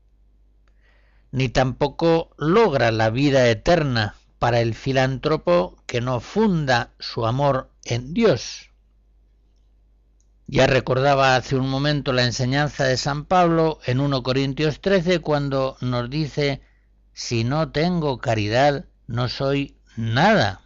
ni 1.33 1.49
tampoco 1.49 2.31
logra 2.37 2.91
la 2.91 3.11
vida 3.11 3.49
eterna 3.49 4.15
para 4.39 4.61
el 4.61 4.75
filántropo 4.75 5.77
que 5.87 6.01
no 6.01 6.21
funda 6.21 6.91
su 6.99 7.27
amor 7.27 7.71
en 7.85 8.15
Dios. 8.15 8.71
Ya 10.47 10.67
recordaba 10.67 11.37
hace 11.37 11.57
un 11.57 11.69
momento 11.69 12.13
la 12.13 12.25
enseñanza 12.25 12.85
de 12.85 12.97
San 12.97 13.25
Pablo 13.25 13.79
en 13.85 14.01
1 14.01 14.23
Corintios 14.23 14.81
13 14.81 15.21
cuando 15.21 15.77
nos 15.81 16.11
dice, 16.11 16.61
si 17.13 17.45
no 17.45 17.71
tengo 17.71 18.19
caridad, 18.19 18.87
no 19.07 19.29
soy 19.29 19.77
nada 19.97 20.63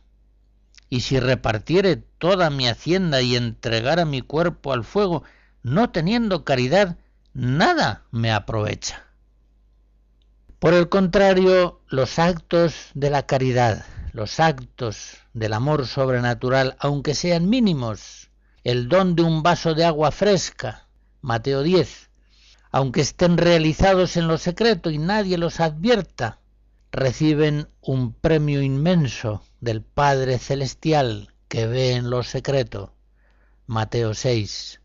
y 0.95 1.01
si 1.01 1.19
repartiere 1.19 1.97
toda 1.97 2.51
mi 2.51 2.69
hacienda 2.69 3.21
y 3.21 3.35
entregara 3.35 4.05
mi 4.05 4.21
cuerpo 4.21 4.73
al 4.73 4.85
fuego, 4.85 5.25
no 5.65 5.91
teniendo 5.91 6.45
caridad, 6.45 6.99
nada 7.33 8.05
me 8.13 8.31
aprovecha. 8.31 9.03
Por 10.61 10.73
el 10.73 10.89
contrario, 10.89 11.81
los 11.89 12.21
actos 12.21 12.93
de 12.95 13.11
la 13.11 13.27
caridad, 13.27 13.85
los 14.13 14.39
actos 14.39 15.17
del 15.33 15.55
amor 15.55 15.89
sobrenatural, 15.89 16.77
aunque 16.79 17.17
sean 17.17 17.49
mínimos, 17.49 18.31
el 18.63 18.89
don 18.89 19.17
de 19.17 19.23
un 19.25 19.43
vaso 19.43 19.75
de 19.75 19.85
agua 19.85 20.13
fresca, 20.13 20.87
Mateo 21.23 21.65
10, 21.65 22.09
aunque 22.71 23.01
estén 23.01 23.37
realizados 23.37 24.17
en 24.17 24.29
lo 24.29 24.39
secreto 24.39 24.91
y 24.91 24.99
nadie 24.99 25.39
los 25.39 25.59
advierta, 25.59 26.39
reciben 26.93 27.67
un 27.81 28.13
premio 28.13 28.63
inmenso 28.63 29.43
del 29.65 29.81
Padre 29.81 30.39
Celestial 30.39 31.33
que 31.49 31.67
ve 31.67 31.93
en 31.93 32.11
lo 32.11 32.23
secreto. 32.23 32.93
Mateo 33.67 34.13
6. 34.13 34.81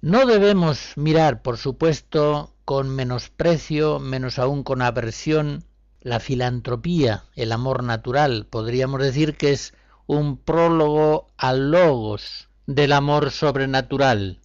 No 0.00 0.26
debemos 0.26 0.92
mirar, 0.96 1.42
por 1.42 1.58
supuesto, 1.58 2.54
con 2.64 2.88
menosprecio, 2.88 3.98
menos 3.98 4.38
aún 4.38 4.62
con 4.62 4.80
aversión, 4.80 5.64
la 6.00 6.20
filantropía, 6.20 7.24
el 7.34 7.50
amor 7.50 7.82
natural. 7.82 8.46
Podríamos 8.48 9.02
decir 9.02 9.36
que 9.36 9.52
es 9.52 9.74
un 10.06 10.36
prólogo 10.36 11.26
al 11.36 11.72
logos 11.72 12.48
del 12.66 12.92
amor 12.92 13.32
sobrenatural, 13.32 14.40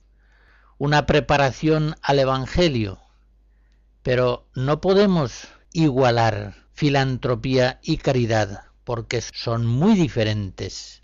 una 0.80 1.06
preparación 1.06 1.95
al 2.01 2.17
Evangelio. 2.17 2.97
Pero 4.01 4.47
no 4.56 4.82
podemos 4.82 5.47
igualar 5.71 6.64
filantropía 6.75 7.79
y 7.81 7.97
caridad, 7.97 8.65
porque 8.83 9.21
son 9.21 9.65
muy 9.65 9.95
diferentes. 9.95 11.01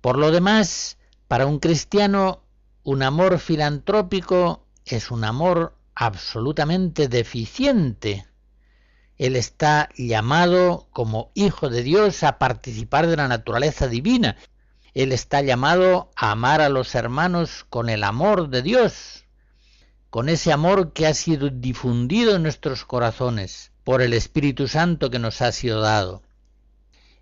Por 0.00 0.18
lo 0.18 0.32
demás, 0.32 0.98
para 1.28 1.46
un 1.46 1.60
cristiano, 1.60 2.42
un 2.82 3.04
amor 3.04 3.38
filantrópico 3.38 4.66
es 4.84 5.12
un 5.12 5.22
amor 5.22 5.76
absolutamente 5.94 7.06
deficiente. 7.06 8.26
Él 9.18 9.36
está 9.36 9.88
llamado 9.96 10.88
como 10.92 11.30
hijo 11.34 11.68
de 11.68 11.84
Dios 11.84 12.24
a 12.24 12.38
participar 12.38 13.06
de 13.06 13.16
la 13.16 13.28
naturaleza 13.28 13.86
divina. 13.86 14.36
Él 14.94 15.12
está 15.12 15.42
llamado 15.42 16.10
a 16.16 16.32
amar 16.32 16.60
a 16.60 16.68
los 16.68 16.96
hermanos 16.96 17.64
con 17.70 17.88
el 17.88 18.02
amor 18.02 18.48
de 18.48 18.62
Dios, 18.62 19.26
con 20.10 20.28
ese 20.28 20.52
amor 20.52 20.92
que 20.92 21.06
ha 21.06 21.14
sido 21.14 21.50
difundido 21.50 22.34
en 22.34 22.42
nuestros 22.42 22.84
corazones 22.84 23.70
por 23.88 24.02
el 24.02 24.12
Espíritu 24.12 24.68
Santo 24.68 25.08
que 25.08 25.18
nos 25.18 25.40
ha 25.40 25.50
sido 25.50 25.80
dado. 25.80 26.22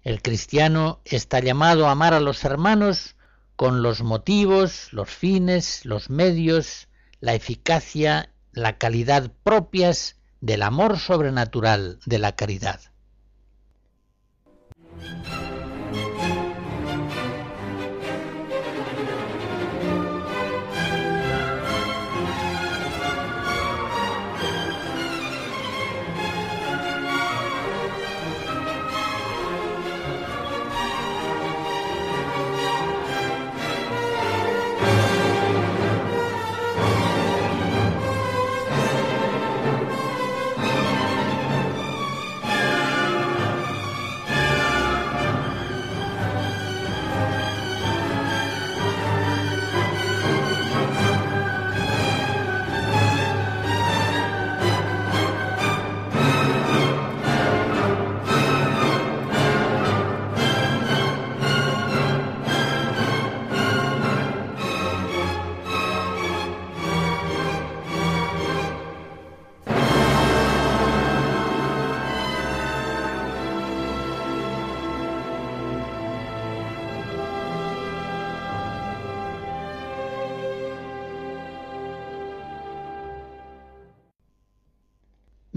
El 0.02 0.20
cristiano 0.20 1.00
está 1.04 1.38
llamado 1.38 1.86
a 1.86 1.92
amar 1.92 2.12
a 2.12 2.18
los 2.18 2.44
hermanos 2.44 3.14
con 3.54 3.82
los 3.82 4.02
motivos, 4.02 4.92
los 4.92 5.08
fines, 5.08 5.84
los 5.84 6.10
medios, 6.10 6.88
la 7.20 7.34
eficacia, 7.34 8.30
la 8.50 8.78
calidad 8.78 9.30
propias 9.44 10.16
del 10.40 10.62
amor 10.62 10.98
sobrenatural 10.98 12.00
de 12.04 12.18
la 12.18 12.34
caridad. 12.34 12.80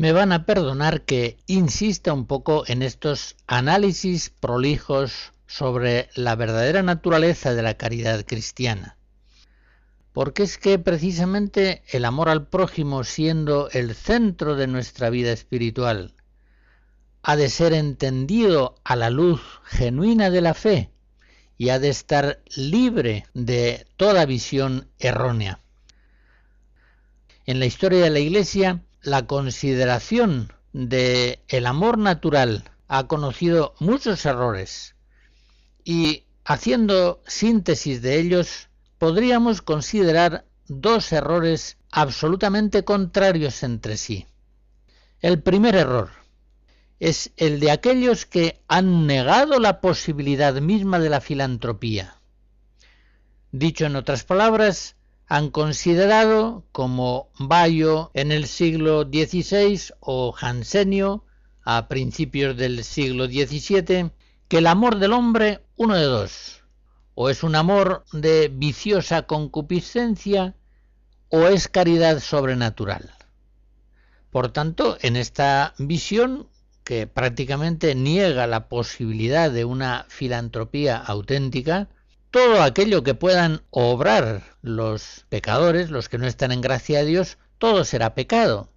Me 0.10 0.13
van 0.13 0.32
a 0.32 0.43
perdonar 0.43 1.04
que 1.04 1.38
insista 1.45 2.13
un 2.13 2.26
poco 2.26 2.63
en 2.65 2.82
estos 2.82 3.36
análisis 3.45 4.32
prolijos 4.32 5.34
sobre 5.45 6.10
la 6.15 6.36
verdadera 6.36 6.82
naturaleza 6.82 7.54
de 7.54 7.62
la 7.62 7.76
caridad 7.76 8.26
cristiana. 8.26 8.98
Porque 10.12 10.41
es 10.41 10.58
que 10.58 10.80
precisamente 10.80 11.84
el 11.91 12.06
amor 12.06 12.30
al 12.30 12.48
prójimo 12.48 13.04
siendo 13.04 13.69
el 13.69 13.93
centro 13.93 14.56
de 14.56 14.65
nuestra 14.65 15.12
vida 15.12 15.32
espiritual, 15.32 16.15
ha 17.22 17.36
de 17.36 17.48
ser 17.48 17.74
entendido 17.74 18.78
a 18.84 18.95
la 18.95 19.12
luz 19.12 19.41
genuina 19.65 20.32
de 20.32 20.41
la 20.41 20.56
fe 20.56 20.89
y 21.56 21.69
ha 21.69 21.78
de 21.78 21.89
estar 21.89 22.41
libre 22.56 23.28
de 23.36 23.86
toda 23.95 24.26
visión 24.26 24.89
errónea. 24.98 25.60
En 27.45 27.60
la 27.60 27.67
historia 27.67 28.02
de 28.02 28.10
la 28.10 28.19
Iglesia 28.19 28.82
la 29.10 29.26
consideración 29.26 30.54
de 30.72 31.39
el 31.48 31.65
amor 31.65 31.98
natural 31.98 32.63
ha 32.88 33.08
conocido 33.08 33.74
muchos 33.80 34.26
errores 34.26 34.95
y 35.84 36.26
haciendo 36.45 37.22
síntesis 37.28 38.02
de 38.02 38.19
ellos 38.19 38.69
podríamos 38.98 39.62
considerar 39.62 40.45
dos 40.67 41.12
errores 41.12 41.78
absolutamente 41.91 42.84
contrarios 42.84 43.63
entre 43.63 43.98
sí. 43.98 44.28
El 45.22 45.41
primer 45.41 45.76
error 45.76 46.10
es 47.00 47.32
el 47.38 47.60
de 47.60 47.72
aquellos 47.72 48.26
que 48.26 48.62
han 48.67 49.08
negado 49.08 49.60
la 49.60 49.82
posibilidad 49.82 50.54
misma 50.62 51.00
de 51.00 51.10
la 51.10 51.22
filantropía. 51.22 52.15
Dicho 53.52 53.86
en 53.86 53.95
otras 53.95 54.24
palabras, 54.24 54.95
han 55.30 55.52
considerado 55.52 56.65
como 56.72 57.30
Bayo 57.38 58.10
en 58.15 58.32
el 58.32 58.48
siglo 58.48 59.04
XVI 59.04 59.94
o 60.00 60.32
Jansenio 60.32 61.24
a 61.63 61.88
principios 61.88 62.58
del 62.58 62.84
siglo 62.84 63.28
XVII 63.28 64.12
que 64.48 64.58
el 64.58 64.66
amor 64.66 64.97
del 64.97 65.14
hombre, 65.14 65.64
uno 65.78 65.95
de 65.95 66.06
dos, 66.06 66.64
o 67.14 67.30
es 67.30 67.43
un 67.43 67.56
amor 67.56 68.06
de 68.12 68.49
viciosa 68.51 69.28
concupiscencia 69.28 70.56
o 71.30 71.47
es 71.47 71.68
caridad 71.68 72.20
sobrenatural. 72.22 73.14
Por 74.32 74.51
tanto, 74.51 74.97
en 75.01 75.16
esta 75.16 75.76
visión, 75.78 76.47
que 76.84 77.06
prácticamente 77.06 77.93
niega 77.93 78.47
la 78.47 78.68
posibilidad 78.68 79.51
de 79.51 79.64
una 79.64 80.08
filantropía 80.10 80.97
auténtica, 80.97 81.88
todo 82.32 82.61
aquello 82.61 83.03
que 83.03 83.15
puedan 83.15 83.63
obrar 83.71 84.43
los 84.61 85.25
pecadores, 85.30 85.89
los 85.89 86.09
que 86.09 86.17
no 86.17 86.27
están 86.27 86.51
en 86.51 86.61
gracia 86.61 86.99
de 86.99 87.05
Dios, 87.05 87.38
todo 87.57 87.84
será 87.84 88.13
pecado. 88.13 88.69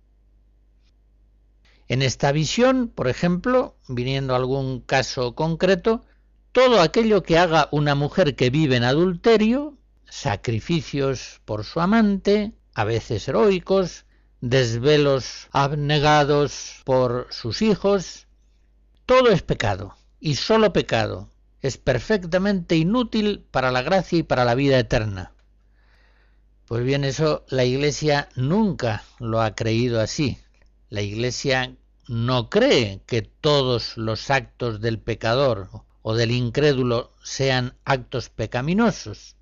En 1.88 2.00
esta 2.00 2.32
visión, 2.32 2.88
por 2.88 3.08
ejemplo, 3.08 3.76
viniendo 3.88 4.32
a 4.32 4.38
algún 4.38 4.80
caso 4.80 5.34
concreto, 5.34 6.04
todo 6.52 6.80
aquello 6.80 7.22
que 7.22 7.38
haga 7.38 7.68
una 7.70 7.94
mujer 7.94 8.36
que 8.36 8.50
vive 8.50 8.76
en 8.76 8.84
adulterio, 8.84 9.76
sacrificios 10.08 11.40
por 11.44 11.64
su 11.64 11.80
amante, 11.80 12.52
a 12.74 12.84
veces 12.84 13.28
heroicos, 13.28 14.06
desvelos 14.40 15.48
abnegados 15.52 16.80
por 16.84 17.26
sus 17.30 17.62
hijos, 17.62 18.26
todo 19.04 19.30
es 19.30 19.42
pecado, 19.42 19.96
y 20.20 20.36
solo 20.36 20.72
pecado, 20.72 21.31
es 21.62 21.78
perfectamente 21.78 22.76
inútil 22.76 23.46
para 23.50 23.70
la 23.70 23.82
gracia 23.82 24.18
y 24.18 24.22
para 24.24 24.44
la 24.44 24.54
vida 24.54 24.78
eterna. 24.78 25.32
Pues 26.66 26.84
bien, 26.84 27.04
eso 27.04 27.44
la 27.48 27.64
Iglesia 27.64 28.28
nunca 28.34 29.04
lo 29.18 29.40
ha 29.40 29.54
creído 29.54 30.00
así. 30.00 30.38
La 30.90 31.02
Iglesia 31.02 31.76
no 32.08 32.50
cree 32.50 33.02
que 33.06 33.22
todos 33.22 33.96
los 33.96 34.30
actos 34.30 34.80
del 34.80 34.98
pecador 34.98 35.70
o 36.02 36.14
del 36.14 36.32
incrédulo 36.32 37.12
sean 37.22 37.74
actos 37.84 38.28
pecaminosos. 38.28 39.36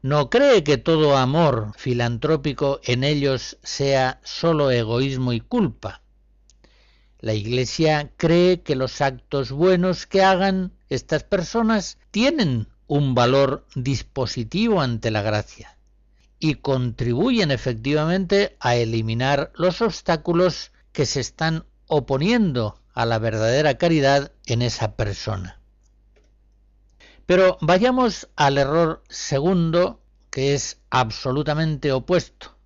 No 0.00 0.30
cree 0.30 0.62
que 0.62 0.76
todo 0.76 1.16
amor 1.16 1.72
filantrópico 1.76 2.80
en 2.84 3.02
ellos 3.02 3.58
sea 3.64 4.20
solo 4.22 4.70
egoísmo 4.70 5.32
y 5.32 5.40
culpa. 5.40 6.02
La 7.20 7.34
Iglesia 7.34 8.12
cree 8.16 8.62
que 8.62 8.76
los 8.76 9.00
actos 9.00 9.50
buenos 9.50 10.06
que 10.06 10.22
hagan 10.22 10.72
estas 10.88 11.24
personas 11.24 11.98
tienen 12.10 12.68
un 12.86 13.14
valor 13.14 13.66
dispositivo 13.74 14.80
ante 14.80 15.10
la 15.10 15.22
gracia 15.22 15.76
y 16.38 16.54
contribuyen 16.54 17.50
efectivamente 17.50 18.56
a 18.60 18.76
eliminar 18.76 19.52
los 19.56 19.82
obstáculos 19.82 20.70
que 20.92 21.06
se 21.06 21.20
están 21.20 21.64
oponiendo 21.88 22.80
a 22.94 23.04
la 23.04 23.18
verdadera 23.18 23.78
caridad 23.78 24.32
en 24.46 24.62
esa 24.62 24.94
persona. 24.96 25.60
Pero 27.26 27.58
vayamos 27.60 28.28
al 28.36 28.58
error 28.58 29.02
segundo, 29.08 30.00
que 30.30 30.54
es 30.54 30.78
absolutamente 30.90 31.92
opuesto, 31.92 32.56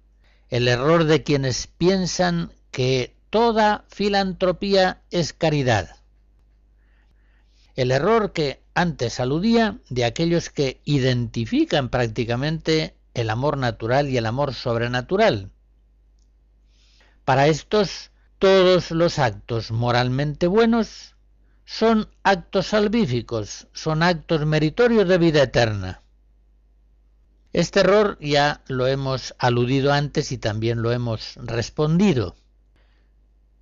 el 0.51 0.69
error 0.69 1.05
de 1.05 1.23
quienes 1.23 1.67
piensan 1.67 2.53
que 2.71 3.12
toda 3.33 3.87
filantropía 3.89 5.01
es 5.11 5.33
caridad. 5.33 5.97
El 7.75 7.91
error 7.91 8.35
que 8.35 8.63
antes 8.75 9.21
aludía 9.21 9.79
de 9.89 10.05
aquellos 10.05 10.51
que 10.51 10.83
identifican 10.85 11.89
prácticamente 11.89 12.95
el 13.15 13.31
amor 13.31 13.57
natural 13.57 14.11
y 14.11 14.19
el 14.19 14.27
amor 14.27 14.53
sobrenatural. 14.53 15.51
Para 17.25 17.47
estos, 17.47 18.11
todos 18.39 18.91
los 18.91 19.19
actos 19.19 19.71
moralmente 19.71 20.47
buenos 20.47 21.17
son 21.65 22.11
actos 22.25 22.67
salvíficos, 22.67 23.67
son 23.73 24.03
actos 24.03 24.45
meritorios 24.45 25.09
de 25.09 25.17
vida 25.17 25.43
eterna. 25.45 26.03
Este 27.55 27.81
error 27.81 28.19
ya 28.21 28.63
lo 28.67 28.87
hemos 28.89 29.35
aludido 29.39 29.91
antes 29.91 30.33
y 30.33 30.37
también 30.37 30.83
lo 30.83 30.93
hemos 30.93 31.37
respondido. 31.37 32.37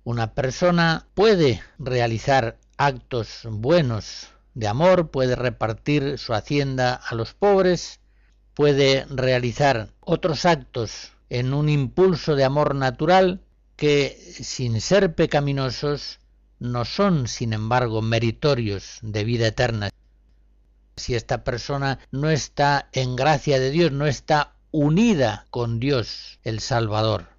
Una 0.03 0.33
persona 0.33 1.05
puede 1.13 1.61
realizar 1.77 2.57
actos 2.77 3.41
buenos 3.45 4.29
de 4.55 4.67
amor, 4.67 5.11
puede 5.11 5.35
repartir 5.35 6.17
su 6.17 6.33
hacienda 6.33 6.95
a 6.95 7.13
los 7.13 7.35
pobres, 7.35 7.99
puede 8.55 9.05
realizar 9.09 9.89
otros 9.99 10.45
actos 10.45 11.11
en 11.29 11.53
un 11.53 11.69
impulso 11.69 12.35
de 12.35 12.43
amor 12.43 12.73
natural 12.73 13.41
que, 13.75 14.19
sin 14.41 14.81
ser 14.81 15.13
pecaminosos, 15.13 16.19
no 16.59 16.83
son, 16.83 17.27
sin 17.27 17.53
embargo, 17.53 18.01
meritorios 18.01 18.97
de 19.03 19.23
vida 19.23 19.47
eterna. 19.47 19.89
Si 20.95 21.15
esta 21.15 21.43
persona 21.43 21.99
no 22.11 22.29
está 22.29 22.89
en 22.91 23.15
gracia 23.15 23.59
de 23.59 23.71
Dios, 23.71 23.91
no 23.91 24.07
está 24.07 24.55
unida 24.71 25.45
con 25.51 25.79
Dios 25.79 26.39
el 26.43 26.59
Salvador. 26.59 27.30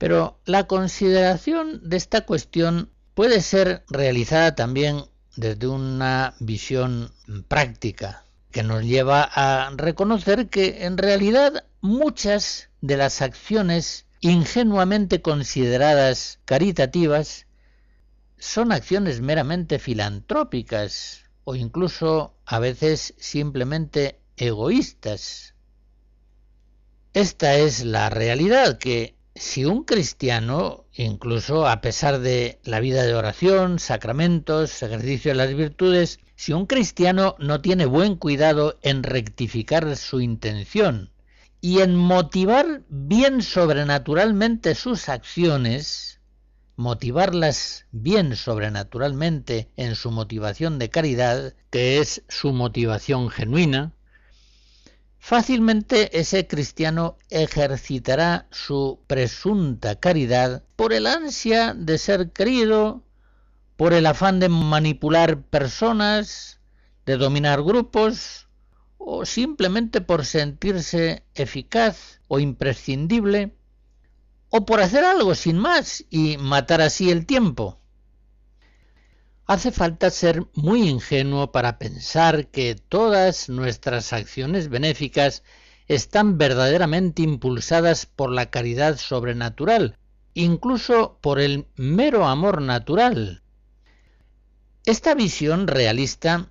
Pero 0.00 0.40
la 0.46 0.66
consideración 0.66 1.86
de 1.86 1.98
esta 1.98 2.22
cuestión 2.22 2.90
puede 3.12 3.42
ser 3.42 3.84
realizada 3.90 4.54
también 4.54 5.04
desde 5.36 5.66
una 5.66 6.32
visión 6.40 7.12
práctica, 7.48 8.24
que 8.50 8.62
nos 8.62 8.82
lleva 8.82 9.28
a 9.30 9.68
reconocer 9.76 10.48
que 10.48 10.86
en 10.86 10.96
realidad 10.96 11.66
muchas 11.82 12.70
de 12.80 12.96
las 12.96 13.20
acciones 13.20 14.06
ingenuamente 14.20 15.20
consideradas 15.20 16.38
caritativas 16.46 17.46
son 18.38 18.72
acciones 18.72 19.20
meramente 19.20 19.78
filantrópicas 19.78 21.26
o 21.44 21.56
incluso 21.56 22.32
a 22.46 22.58
veces 22.58 23.12
simplemente 23.18 24.18
egoístas. 24.38 25.54
Esta 27.12 27.56
es 27.56 27.84
la 27.84 28.08
realidad 28.08 28.78
que 28.78 29.19
si 29.34 29.64
un 29.64 29.84
cristiano, 29.84 30.84
incluso 30.92 31.66
a 31.66 31.80
pesar 31.80 32.20
de 32.20 32.58
la 32.64 32.80
vida 32.80 33.04
de 33.04 33.14
oración, 33.14 33.78
sacramentos, 33.78 34.82
ejercicio 34.82 35.30
de 35.30 35.36
las 35.36 35.54
virtudes, 35.54 36.20
si 36.34 36.52
un 36.52 36.66
cristiano 36.66 37.36
no 37.38 37.60
tiene 37.60 37.86
buen 37.86 38.16
cuidado 38.16 38.78
en 38.82 39.02
rectificar 39.02 39.96
su 39.96 40.20
intención 40.20 41.10
y 41.60 41.80
en 41.80 41.94
motivar 41.94 42.82
bien 42.88 43.42
sobrenaturalmente 43.42 44.74
sus 44.74 45.08
acciones, 45.08 46.20
motivarlas 46.76 47.86
bien 47.92 48.36
sobrenaturalmente 48.36 49.68
en 49.76 49.94
su 49.94 50.10
motivación 50.10 50.78
de 50.78 50.88
caridad, 50.88 51.54
que 51.70 51.98
es 51.98 52.22
su 52.28 52.52
motivación 52.52 53.28
genuina, 53.28 53.92
fácilmente 55.20 56.18
ese 56.18 56.46
cristiano 56.46 57.16
ejercitará 57.28 58.48
su 58.50 59.00
presunta 59.06 59.94
caridad 60.00 60.64
por 60.74 60.92
el 60.92 61.06
ansia 61.06 61.74
de 61.74 61.98
ser 61.98 62.32
querido, 62.32 63.04
por 63.76 63.92
el 63.92 64.06
afán 64.06 64.40
de 64.40 64.48
manipular 64.48 65.42
personas, 65.42 66.58
de 67.06 67.16
dominar 67.16 67.62
grupos, 67.62 68.48
o 68.96 69.24
simplemente 69.24 70.00
por 70.00 70.24
sentirse 70.24 71.24
eficaz 71.34 72.20
o 72.28 72.38
imprescindible, 72.40 73.54
o 74.48 74.64
por 74.64 74.80
hacer 74.80 75.04
algo 75.04 75.34
sin 75.34 75.58
más 75.58 76.04
y 76.10 76.36
matar 76.38 76.80
así 76.80 77.10
el 77.10 77.26
tiempo. 77.26 77.79
Hace 79.50 79.72
falta 79.72 80.10
ser 80.10 80.46
muy 80.54 80.88
ingenuo 80.88 81.50
para 81.50 81.76
pensar 81.76 82.46
que 82.46 82.76
todas 82.76 83.48
nuestras 83.48 84.12
acciones 84.12 84.68
benéficas 84.68 85.42
están 85.88 86.38
verdaderamente 86.38 87.22
impulsadas 87.22 88.06
por 88.06 88.30
la 88.30 88.48
caridad 88.50 88.96
sobrenatural, 88.96 89.96
incluso 90.34 91.18
por 91.20 91.40
el 91.40 91.66
mero 91.74 92.28
amor 92.28 92.62
natural, 92.62 93.42
esta 94.86 95.16
visión 95.16 95.66
realista 95.66 96.48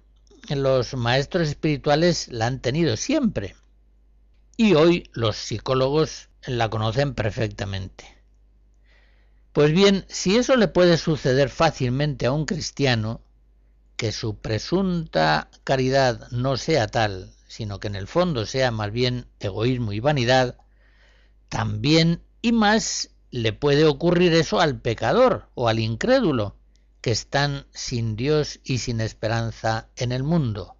los 0.50 0.94
maestros 0.94 1.48
espirituales 1.48 2.28
la 2.28 2.48
han 2.48 2.60
tenido 2.60 2.98
siempre 2.98 3.56
y 4.58 4.74
hoy 4.74 5.10
los 5.14 5.38
psicólogos 5.38 6.28
la 6.46 6.70
conocen 6.70 7.14
perfectamente. 7.14 8.19
Pues 9.54 9.72
bien, 9.72 10.06
si 10.10 10.38
eso 10.38 10.56
le 10.56 10.68
puede 10.68 10.98
suceder 10.98 11.50
fácilmente 11.50 12.28
a 12.28 12.32
un 12.32 12.46
cristiano, 12.46 13.22
que 13.96 14.12
su 14.12 14.38
presunta 14.38 15.50
caridad 15.64 16.30
no 16.32 16.56
sea 16.56 16.88
tal, 16.88 17.34
sino 17.48 17.80
que 17.80 17.88
en 17.88 17.96
el 17.96 18.08
fondo 18.08 18.46
sea 18.46 18.72
más 18.72 18.92
bien 18.92 19.28
egoísmo 19.40 19.92
y 19.92 20.00
vanidad, 20.00 20.56
también 21.50 22.22
y 22.42 22.52
más 22.52 23.10
le 23.32 23.52
puede 23.52 23.86
ocurrir 23.86 24.34
eso 24.34 24.62
al 24.62 24.80
pecador 24.80 25.50
o 25.56 25.68
al 25.68 25.80
incrédulo, 25.80 26.56
que 27.02 27.12
están 27.12 27.66
sin 27.72 28.16
Dios 28.16 28.60
y 28.64 28.78
sin 28.78 29.02
esperanza 29.02 29.90
en 29.96 30.12
el 30.12 30.24
mundo. 30.24 30.76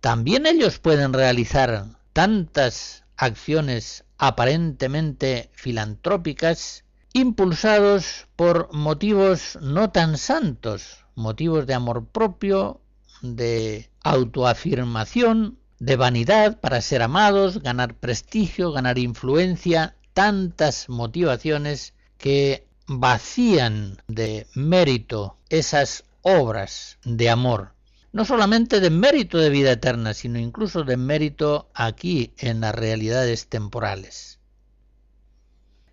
También 0.00 0.46
ellos 0.46 0.78
pueden 0.78 1.12
realizar 1.12 1.86
tantas 2.12 3.04
acciones 3.16 4.04
aparentemente 4.18 5.50
filantrópicas 5.54 6.84
impulsados 7.16 8.26
por 8.36 8.68
motivos 8.74 9.58
no 9.62 9.90
tan 9.90 10.18
santos, 10.18 10.98
motivos 11.14 11.66
de 11.66 11.72
amor 11.72 12.04
propio, 12.04 12.82
de 13.22 13.88
autoafirmación, 14.04 15.58
de 15.78 15.96
vanidad 15.96 16.60
para 16.60 16.82
ser 16.82 17.00
amados, 17.00 17.62
ganar 17.62 17.94
prestigio, 17.94 18.70
ganar 18.70 18.98
influencia, 18.98 19.96
tantas 20.12 20.90
motivaciones 20.90 21.94
que 22.18 22.68
vacían 22.86 23.96
de 24.08 24.46
mérito 24.54 25.38
esas 25.48 26.04
obras 26.20 26.98
de 27.02 27.30
amor, 27.30 27.72
no 28.12 28.26
solamente 28.26 28.78
de 28.78 28.90
mérito 28.90 29.38
de 29.38 29.48
vida 29.48 29.72
eterna, 29.72 30.12
sino 30.12 30.38
incluso 30.38 30.84
de 30.84 30.98
mérito 30.98 31.70
aquí 31.72 32.34
en 32.36 32.60
las 32.60 32.74
realidades 32.74 33.46
temporales. 33.46 34.38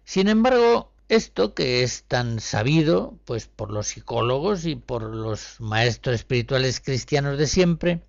Sin 0.04 0.28
embargo, 0.28 0.93
esto 1.10 1.54
que 1.54 1.84
es 1.84 2.04
tan 2.04 2.40
sabido, 2.40 3.18
pues 3.26 3.48
por 3.48 3.72
los 3.72 3.88
psicólogos 3.88 4.66
y 4.66 4.76
por 4.76 5.04
los 5.04 5.60
maestros 5.60 6.16
espirituales 6.16 6.80
cristianos 6.80 7.38
de 7.38 7.48
siempre, 7.48 8.02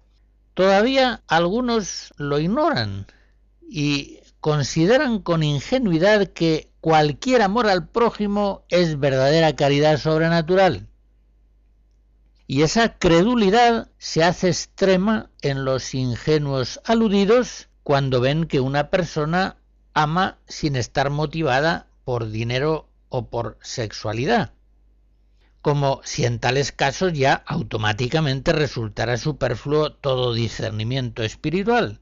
todavía 0.55 1.23
algunos 1.27 2.13
lo 2.17 2.39
ignoran 2.39 3.07
y 3.69 4.21
consideran 4.41 5.21
con 5.21 5.43
ingenuidad 5.43 6.29
que 6.29 6.71
cualquier 6.81 7.43
amor 7.43 7.67
al 7.67 7.89
prójimo 7.89 8.65
es 8.69 9.01
verdadera 9.01 9.57
caridad 9.57 9.99
sobrenatural. 9.99 10.87
Y 12.47 12.63
esa 12.63 12.99
credulidad 12.99 13.89
se 13.97 14.23
hace 14.23 14.49
extrema 14.49 15.31
en 15.41 15.65
los 15.65 15.95
ingenuos 15.95 16.79
aludidos 16.85 17.69
cuando 17.83 18.21
ven 18.21 18.45
que 18.45 18.61
una 18.61 18.91
persona 18.91 19.57
ama 19.95 20.37
sin 20.47 20.77
estar 20.77 21.09
motivada 21.09 21.87
por 22.05 22.31
dinero 22.31 22.89
o 23.09 23.29
por 23.29 23.59
sexualidad, 23.63 24.53
como 25.63 26.01
si 26.05 26.25
en 26.25 26.39
tales 26.39 26.73
casos 26.73 27.13
ya 27.13 27.35
automáticamente 27.47 28.53
resultara 28.53 29.17
superfluo 29.17 29.93
todo 29.93 30.35
discernimiento 30.35 31.23
espiritual. 31.23 32.01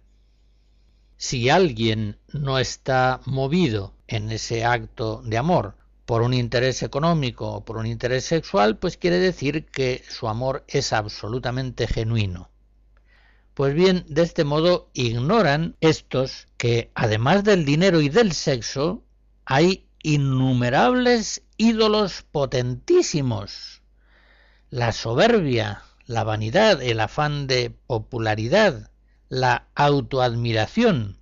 Si 1.16 1.50
alguien 1.50 2.18
no 2.32 2.58
está 2.58 3.20
movido 3.26 3.94
en 4.08 4.32
ese 4.32 4.64
acto 4.64 5.22
de 5.24 5.38
amor 5.38 5.76
por 6.04 6.22
un 6.22 6.34
interés 6.34 6.82
económico 6.82 7.48
o 7.48 7.64
por 7.64 7.76
un 7.76 7.86
interés 7.86 8.24
sexual, 8.24 8.76
pues 8.76 8.96
quiere 8.96 9.18
decir 9.18 9.66
que 9.66 10.02
su 10.08 10.28
amor 10.28 10.64
es 10.66 10.92
absolutamente 10.92 11.86
genuino. 11.86 12.50
Pues 13.54 13.74
bien, 13.74 14.04
de 14.08 14.22
este 14.22 14.44
modo 14.44 14.90
ignoran 14.94 15.76
estos 15.80 16.48
que, 16.56 16.90
además 16.94 17.44
del 17.44 17.64
dinero 17.64 18.00
y 18.00 18.08
del 18.08 18.32
sexo, 18.32 19.04
hay 19.44 19.86
innumerables 20.02 21.42
ídolos 21.56 22.24
potentísimos. 22.30 23.82
La 24.70 24.92
soberbia, 24.92 25.82
la 26.06 26.24
vanidad, 26.24 26.82
el 26.82 27.00
afán 27.00 27.46
de 27.46 27.70
popularidad, 27.70 28.90
la 29.28 29.68
autoadmiración. 29.74 31.18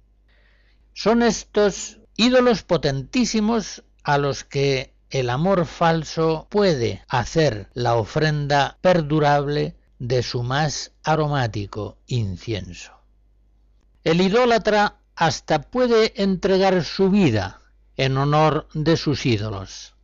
Son 0.94 1.22
estos 1.22 2.00
ídolos 2.16 2.62
potentísimos 2.62 3.84
a 4.02 4.18
los 4.18 4.44
que 4.44 4.94
el 5.10 5.30
amor 5.30 5.66
falso 5.66 6.46
puede 6.50 7.04
hacer 7.08 7.68
la 7.74 7.96
ofrenda 7.96 8.78
perdurable 8.80 9.76
de 9.98 10.22
su 10.22 10.42
más 10.42 10.92
aromático 11.02 11.98
incienso. 12.06 12.92
El 14.04 14.20
idólatra 14.20 14.96
hasta 15.14 15.60
puede 15.60 16.14
entregar 16.22 16.82
su 16.84 17.10
vida 17.10 17.59
en 18.00 18.16
honor 18.16 18.66
de 18.72 18.96
sus 18.96 19.26
ídolos. 19.26 19.94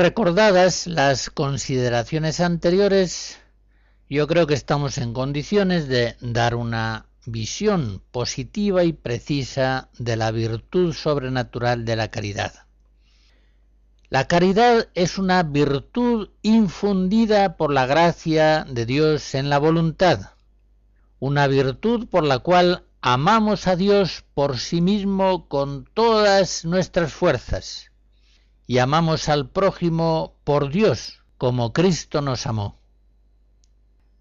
Recordadas 0.00 0.86
las 0.86 1.28
consideraciones 1.28 2.40
anteriores, 2.40 3.38
yo 4.08 4.26
creo 4.26 4.46
que 4.46 4.54
estamos 4.54 4.96
en 4.96 5.12
condiciones 5.12 5.88
de 5.88 6.16
dar 6.22 6.54
una 6.54 7.04
visión 7.26 8.02
positiva 8.10 8.82
y 8.82 8.94
precisa 8.94 9.90
de 9.98 10.16
la 10.16 10.30
virtud 10.30 10.94
sobrenatural 10.94 11.84
de 11.84 11.96
la 11.96 12.10
caridad. 12.10 12.64
La 14.08 14.26
caridad 14.26 14.88
es 14.94 15.18
una 15.18 15.42
virtud 15.42 16.30
infundida 16.40 17.58
por 17.58 17.70
la 17.70 17.84
gracia 17.84 18.64
de 18.70 18.86
Dios 18.86 19.34
en 19.34 19.50
la 19.50 19.58
voluntad, 19.58 20.30
una 21.18 21.46
virtud 21.46 22.08
por 22.08 22.24
la 22.24 22.38
cual 22.38 22.84
amamos 23.02 23.66
a 23.66 23.76
Dios 23.76 24.24
por 24.32 24.56
sí 24.56 24.80
mismo 24.80 25.46
con 25.46 25.84
todas 25.92 26.64
nuestras 26.64 27.12
fuerzas 27.12 27.89
y 28.70 28.78
amamos 28.78 29.28
al 29.28 29.48
prójimo 29.48 30.36
por 30.44 30.70
Dios, 30.70 31.24
como 31.38 31.72
Cristo 31.72 32.20
nos 32.20 32.46
amó. 32.46 32.78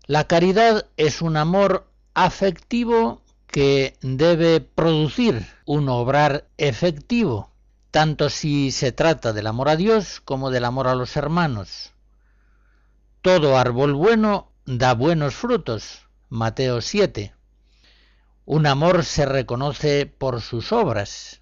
La 0.07 0.23
caridad 0.23 0.87
es 0.97 1.21
un 1.21 1.37
amor 1.37 1.87
afectivo 2.15 3.21
que 3.45 3.95
debe 4.01 4.59
producir 4.59 5.45
un 5.67 5.87
obrar 5.87 6.47
efectivo, 6.57 7.51
tanto 7.91 8.31
si 8.31 8.71
se 8.71 8.91
trata 8.91 9.33
del 9.33 9.45
amor 9.45 9.69
a 9.69 9.75
Dios 9.75 10.19
como 10.19 10.49
del 10.49 10.65
amor 10.65 10.87
a 10.87 10.95
los 10.95 11.15
hermanos. 11.15 11.91
Todo 13.21 13.55
árbol 13.55 13.93
bueno 13.93 14.51
da 14.65 14.95
buenos 14.95 15.35
frutos. 15.35 16.07
Mateo 16.29 16.81
7. 16.81 17.35
Un 18.45 18.65
amor 18.65 19.05
se 19.05 19.27
reconoce 19.27 20.07
por 20.07 20.41
sus 20.41 20.71
obras. 20.71 21.38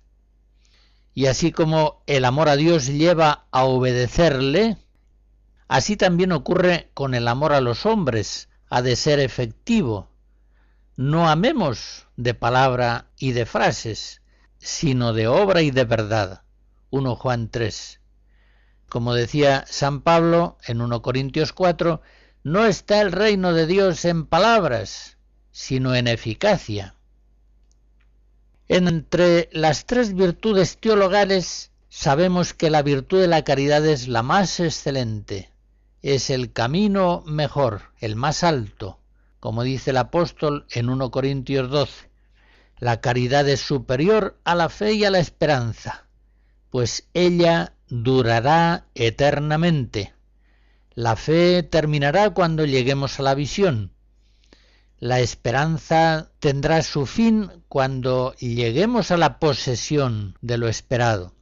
Y 1.18 1.26
así 1.26 1.51
como 1.51 2.03
el 2.05 2.26
amor 2.26 2.47
a 2.47 2.55
Dios 2.55 2.86
lleva 2.86 3.47
a 3.49 3.63
obedecerle, 3.63 4.78
así 5.68 5.97
también 5.97 6.32
ocurre 6.32 6.91
con 6.93 7.15
el 7.15 7.28
amor 7.28 7.53
a 7.53 7.59
los 7.59 7.88
hombres, 7.88 8.49
ha 8.70 8.84
de 8.84 8.95
ser 8.95 9.20
efectivo. 9.20 10.11
No 10.95 11.28
amemos 11.28 12.05
de 12.18 12.36
palabra 12.36 13.07
y 13.18 13.32
de 13.32 13.47
frases, 13.47 14.22
sino 14.59 15.11
de 15.11 15.28
obra 15.28 15.63
y 15.63 15.72
de 15.72 15.86
verdad. 15.86 16.43
1 16.91 17.15
Juan 17.15 17.49
3. 17.49 17.99
Como 18.88 19.15
decía 19.15 19.65
San 19.68 20.01
Pablo 20.01 20.59
en 20.68 20.82
1 20.82 21.01
Corintios 21.01 21.51
4, 21.51 21.99
no 22.43 22.68
está 22.68 23.01
el 23.01 23.11
reino 23.11 23.53
de 23.53 23.65
Dios 23.65 24.05
en 24.05 24.28
palabras, 24.28 25.18
sino 25.49 25.95
en 25.95 26.09
eficacia. 26.09 26.93
Entre 28.70 29.47
las 29.53 29.86
tres 29.86 30.13
virtudes 30.13 30.78
teologales 30.78 31.72
sabemos 31.88 32.53
que 32.53 32.70
la 32.70 32.82
virtud 32.82 33.22
de 33.22 33.28
la 33.28 33.45
caridad 33.45 33.86
es 33.86 34.09
la 34.09 34.24
más 34.24 34.59
excelente, 34.59 35.51
es 36.01 36.30
el 36.30 36.51
camino 36.51 37.24
mejor, 37.26 37.84
el 38.01 38.18
más 38.18 38.43
alto, 38.43 38.99
como 39.39 39.63
dice 39.63 39.91
el 39.91 39.97
apóstol 39.97 40.65
en 40.72 40.89
1 40.89 41.11
Corintios 41.11 41.70
12. 41.70 42.09
La 42.80 42.99
caridad 42.99 43.47
es 43.47 43.61
superior 43.61 44.38
a 44.43 44.53
la 44.53 44.68
fe 44.68 44.93
y 44.93 45.05
a 45.05 45.11
la 45.11 45.20
esperanza, 45.20 46.05
pues 46.70 47.07
ella 47.13 47.74
durará 47.88 48.86
eternamente. 48.95 50.13
La 50.93 51.15
fe 51.15 51.63
terminará 51.63 52.32
cuando 52.32 52.65
lleguemos 52.65 53.18
a 53.18 53.24
la 53.24 53.34
visión, 53.34 53.93
la 55.00 55.20
esperanza 55.20 56.32
tendrá 56.39 56.82
su 56.82 57.06
fin 57.06 57.52
cuando 57.68 58.34
lleguemos 58.36 59.12
a 59.12 59.18
la 59.18 59.38
posesión 59.39 60.38
de 60.41 60.58
lo 60.58 60.68
esperado, 60.68 61.36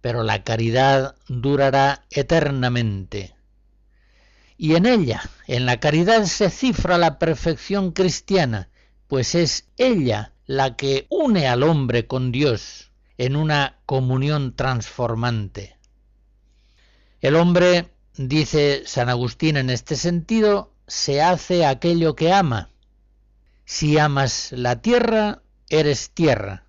pero 0.00 0.24
la 0.24 0.42
caridad 0.42 1.14
durará 1.28 2.04
eternamente. 2.10 3.34
Y 4.56 4.74
en 4.74 4.86
ella, 4.86 5.22
en 5.46 5.66
la 5.66 5.78
caridad, 5.78 6.24
se 6.24 6.50
cifra 6.50 6.98
la 6.98 7.18
perfección 7.18 7.92
cristiana, 7.92 8.68
pues 9.06 9.34
es 9.34 9.68
ella 9.76 10.32
la 10.46 10.76
que 10.76 11.06
une 11.10 11.46
al 11.46 11.62
hombre 11.62 12.06
con 12.06 12.32
Dios 12.32 12.90
en 13.18 13.36
una 13.36 13.78
comunión 13.86 14.56
transformante. 14.56 15.76
El 17.20 17.36
hombre, 17.36 17.90
dice 18.16 18.82
San 18.84 19.08
Agustín 19.08 19.56
en 19.56 19.70
este 19.70 19.94
sentido, 19.94 20.71
se 20.86 21.22
hace 21.22 21.66
aquello 21.66 22.14
que 22.14 22.32
ama. 22.32 22.70
Si 23.64 23.98
amas 23.98 24.52
la 24.52 24.80
tierra, 24.80 25.42
eres 25.68 26.10
tierra. 26.10 26.66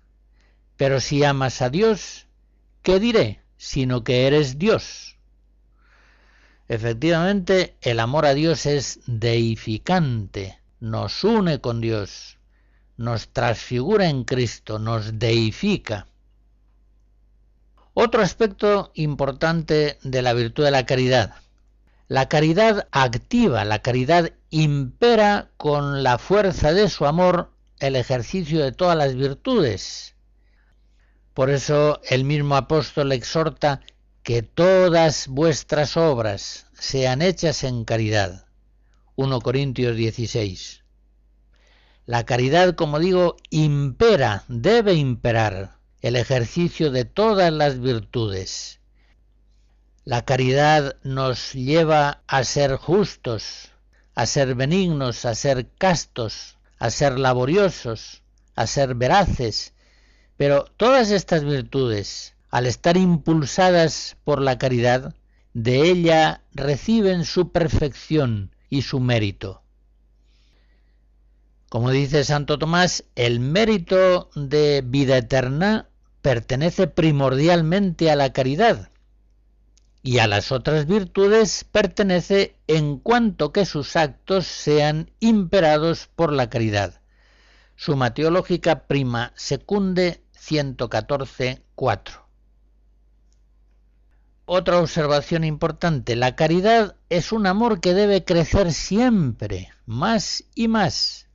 Pero 0.76 1.00
si 1.00 1.24
amas 1.24 1.62
a 1.62 1.70
Dios, 1.70 2.26
¿qué 2.82 3.00
diré? 3.00 3.40
Sino 3.56 4.04
que 4.04 4.26
eres 4.26 4.58
Dios. 4.58 5.18
Efectivamente, 6.68 7.76
el 7.82 8.00
amor 8.00 8.24
a 8.26 8.34
Dios 8.34 8.66
es 8.66 9.00
deificante, 9.06 10.58
nos 10.80 11.22
une 11.22 11.60
con 11.60 11.80
Dios, 11.80 12.38
nos 12.96 13.28
transfigura 13.28 14.08
en 14.08 14.24
Cristo, 14.24 14.78
nos 14.78 15.18
deifica. 15.18 16.06
Otro 17.92 18.22
aspecto 18.22 18.90
importante 18.94 19.98
de 20.02 20.22
la 20.22 20.32
virtud 20.32 20.64
de 20.64 20.70
la 20.70 20.86
caridad 20.86 21.43
la 22.08 22.28
caridad 22.28 22.86
activa, 22.90 23.64
la 23.64 23.80
caridad 23.80 24.32
impera 24.50 25.50
con 25.56 26.02
la 26.02 26.18
fuerza 26.18 26.72
de 26.72 26.88
su 26.88 27.06
amor 27.06 27.50
el 27.78 27.96
ejercicio 27.96 28.62
de 28.62 28.72
todas 28.72 28.96
las 28.96 29.14
virtudes. 29.14 30.14
Por 31.32 31.50
eso 31.50 32.00
el 32.08 32.24
mismo 32.24 32.56
apóstol 32.56 33.12
exhorta, 33.12 33.80
que 34.22 34.42
todas 34.42 35.28
vuestras 35.28 35.98
obras 35.98 36.66
sean 36.72 37.20
hechas 37.20 37.62
en 37.62 37.84
caridad. 37.84 38.46
1 39.16 39.40
Corintios 39.40 39.96
16. 39.96 40.82
La 42.06 42.24
caridad, 42.24 42.74
como 42.74 42.98
digo, 42.98 43.36
impera, 43.50 44.44
debe 44.48 44.94
imperar 44.94 45.78
el 46.00 46.16
ejercicio 46.16 46.90
de 46.90 47.04
todas 47.04 47.52
las 47.52 47.80
virtudes. 47.80 48.80
La 50.06 50.22
caridad 50.26 50.96
nos 51.02 51.54
lleva 51.54 52.20
a 52.26 52.44
ser 52.44 52.76
justos, 52.76 53.70
a 54.14 54.26
ser 54.26 54.54
benignos, 54.54 55.24
a 55.24 55.34
ser 55.34 55.66
castos, 55.78 56.58
a 56.78 56.90
ser 56.90 57.18
laboriosos, 57.18 58.22
a 58.54 58.66
ser 58.66 58.96
veraces, 58.96 59.72
pero 60.36 60.66
todas 60.76 61.10
estas 61.10 61.42
virtudes 61.42 62.34
al 62.50 62.66
estar 62.66 62.98
impulsadas 62.98 64.18
por 64.24 64.42
la 64.42 64.58
caridad, 64.58 65.14
de 65.54 65.88
ella 65.88 66.42
reciben 66.52 67.24
su 67.24 67.50
perfección 67.50 68.50
y 68.68 68.82
su 68.82 69.00
mérito. 69.00 69.62
Como 71.70 71.90
dice 71.90 72.24
Santo 72.24 72.58
Tomás, 72.58 73.04
el 73.14 73.40
mérito 73.40 74.28
de 74.34 74.84
vida 74.84 75.16
eterna 75.16 75.88
pertenece 76.20 76.88
primordialmente 76.88 78.10
a 78.10 78.16
la 78.16 78.34
caridad 78.34 78.90
y 80.04 80.18
a 80.18 80.26
las 80.26 80.52
otras 80.52 80.86
virtudes 80.86 81.64
pertenece 81.64 82.58
en 82.66 82.98
cuanto 82.98 83.52
que 83.52 83.64
sus 83.64 83.96
actos 83.96 84.46
sean 84.46 85.10
imperados 85.18 86.10
por 86.14 86.30
la 86.30 86.50
caridad. 86.50 87.00
Suma 87.74 88.12
Teológica 88.12 88.86
Prima 88.86 89.32
Secunde 89.34 90.22
114, 90.32 91.62
4. 91.74 92.28
Otra 94.44 94.78
observación 94.78 95.42
importante, 95.42 96.16
la 96.16 96.36
caridad 96.36 96.96
es 97.08 97.32
un 97.32 97.46
amor 97.46 97.80
que 97.80 97.94
debe 97.94 98.26
crecer 98.26 98.74
siempre, 98.74 99.70
más 99.86 100.44
y 100.54 100.68
más. 100.68 101.28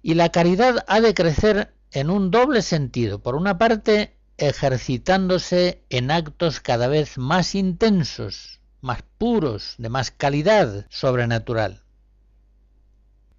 Y 0.00 0.14
la 0.14 0.30
caridad 0.30 0.82
ha 0.88 1.02
de 1.02 1.12
crecer 1.12 1.74
en 1.90 2.08
un 2.08 2.30
doble 2.30 2.62
sentido. 2.62 3.22
Por 3.22 3.34
una 3.34 3.58
parte, 3.58 4.16
ejercitándose 4.42 5.84
en 5.88 6.10
actos 6.10 6.58
cada 6.60 6.88
vez 6.88 7.16
más 7.16 7.54
intensos, 7.54 8.60
más 8.80 9.02
puros, 9.16 9.76
de 9.78 9.88
más 9.88 10.10
calidad 10.10 10.86
sobrenatural. 10.90 11.84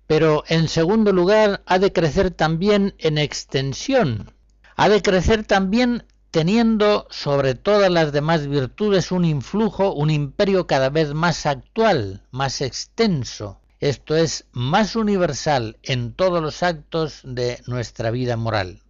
Pero 0.08 0.46
en 0.48 0.70
segundo 0.70 1.12
lugar, 1.12 1.62
ha 1.66 1.78
de 1.80 1.92
crecer 1.92 2.32
también 2.32 2.96
en 3.00 3.18
extensión. 3.18 4.32
Ha 4.78 4.88
de 4.88 5.02
crecer 5.02 5.44
también 5.44 6.06
teniendo 6.32 7.06
sobre 7.10 7.54
todas 7.56 7.92
las 7.92 8.14
demás 8.14 8.48
virtudes 8.48 9.12
un 9.12 9.26
influjo, 9.26 9.94
un 9.94 10.10
imperio 10.10 10.68
cada 10.68 10.90
vez 10.90 11.14
más 11.14 11.46
actual, 11.46 12.24
más 12.32 12.62
extenso, 12.62 13.60
esto 13.82 14.16
es, 14.16 14.46
más 14.54 14.96
universal 14.96 15.78
en 15.84 16.14
todos 16.14 16.42
los 16.42 16.64
actos 16.64 17.20
de 17.26 17.62
nuestra 17.68 18.10
vida 18.10 18.38
moral. 18.38 18.83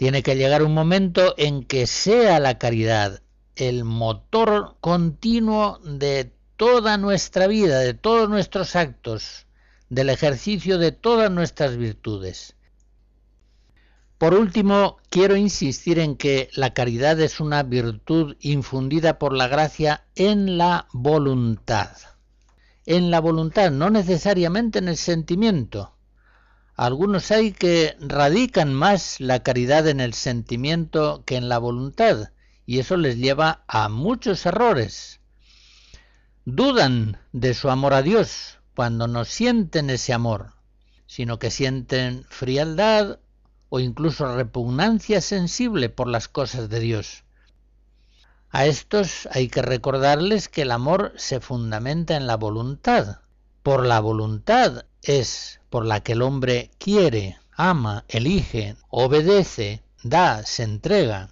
Tiene 0.00 0.22
que 0.22 0.34
llegar 0.34 0.62
un 0.62 0.72
momento 0.72 1.34
en 1.36 1.62
que 1.62 1.86
sea 1.86 2.40
la 2.40 2.56
caridad 2.56 3.20
el 3.54 3.84
motor 3.84 4.76
continuo 4.80 5.78
de 5.84 6.32
toda 6.56 6.96
nuestra 6.96 7.46
vida, 7.46 7.80
de 7.80 7.92
todos 7.92 8.26
nuestros 8.26 8.76
actos, 8.76 9.46
del 9.90 10.08
ejercicio 10.08 10.78
de 10.78 10.92
todas 10.92 11.30
nuestras 11.30 11.76
virtudes. 11.76 12.56
Por 14.16 14.32
último, 14.32 14.96
quiero 15.10 15.36
insistir 15.36 15.98
en 15.98 16.16
que 16.16 16.48
la 16.54 16.72
caridad 16.72 17.20
es 17.20 17.38
una 17.38 17.62
virtud 17.62 18.36
infundida 18.40 19.18
por 19.18 19.34
la 19.34 19.48
gracia 19.48 20.06
en 20.14 20.56
la 20.56 20.88
voluntad. 20.94 21.90
En 22.86 23.10
la 23.10 23.20
voluntad, 23.20 23.70
no 23.70 23.90
necesariamente 23.90 24.78
en 24.78 24.88
el 24.88 24.96
sentimiento. 24.96 25.92
Algunos 26.80 27.30
hay 27.30 27.52
que 27.52 27.94
radican 28.00 28.72
más 28.72 29.20
la 29.20 29.42
caridad 29.42 29.86
en 29.86 30.00
el 30.00 30.14
sentimiento 30.14 31.24
que 31.26 31.36
en 31.36 31.50
la 31.50 31.58
voluntad, 31.58 32.30
y 32.64 32.78
eso 32.78 32.96
les 32.96 33.18
lleva 33.18 33.64
a 33.68 33.90
muchos 33.90 34.46
errores. 34.46 35.20
Dudan 36.46 37.18
de 37.32 37.52
su 37.52 37.68
amor 37.68 37.92
a 37.92 38.00
Dios 38.00 38.60
cuando 38.74 39.08
no 39.08 39.26
sienten 39.26 39.90
ese 39.90 40.14
amor, 40.14 40.54
sino 41.04 41.38
que 41.38 41.50
sienten 41.50 42.24
frialdad 42.30 43.18
o 43.68 43.78
incluso 43.78 44.34
repugnancia 44.34 45.20
sensible 45.20 45.90
por 45.90 46.06
las 46.06 46.28
cosas 46.28 46.70
de 46.70 46.80
Dios. 46.80 47.24
A 48.48 48.64
estos 48.64 49.28
hay 49.32 49.48
que 49.48 49.60
recordarles 49.60 50.48
que 50.48 50.62
el 50.62 50.70
amor 50.70 51.12
se 51.16 51.40
fundamenta 51.40 52.16
en 52.16 52.26
la 52.26 52.38
voluntad. 52.38 53.18
Por 53.62 53.84
la 53.84 54.00
voluntad 54.00 54.86
es 55.02 55.60
por 55.70 55.84
la 55.86 56.00
que 56.00 56.12
el 56.12 56.22
hombre 56.22 56.70
quiere, 56.78 57.38
ama, 57.56 58.04
elige, 58.08 58.76
obedece, 58.88 59.82
da, 60.02 60.44
se 60.44 60.62
entrega. 60.62 61.30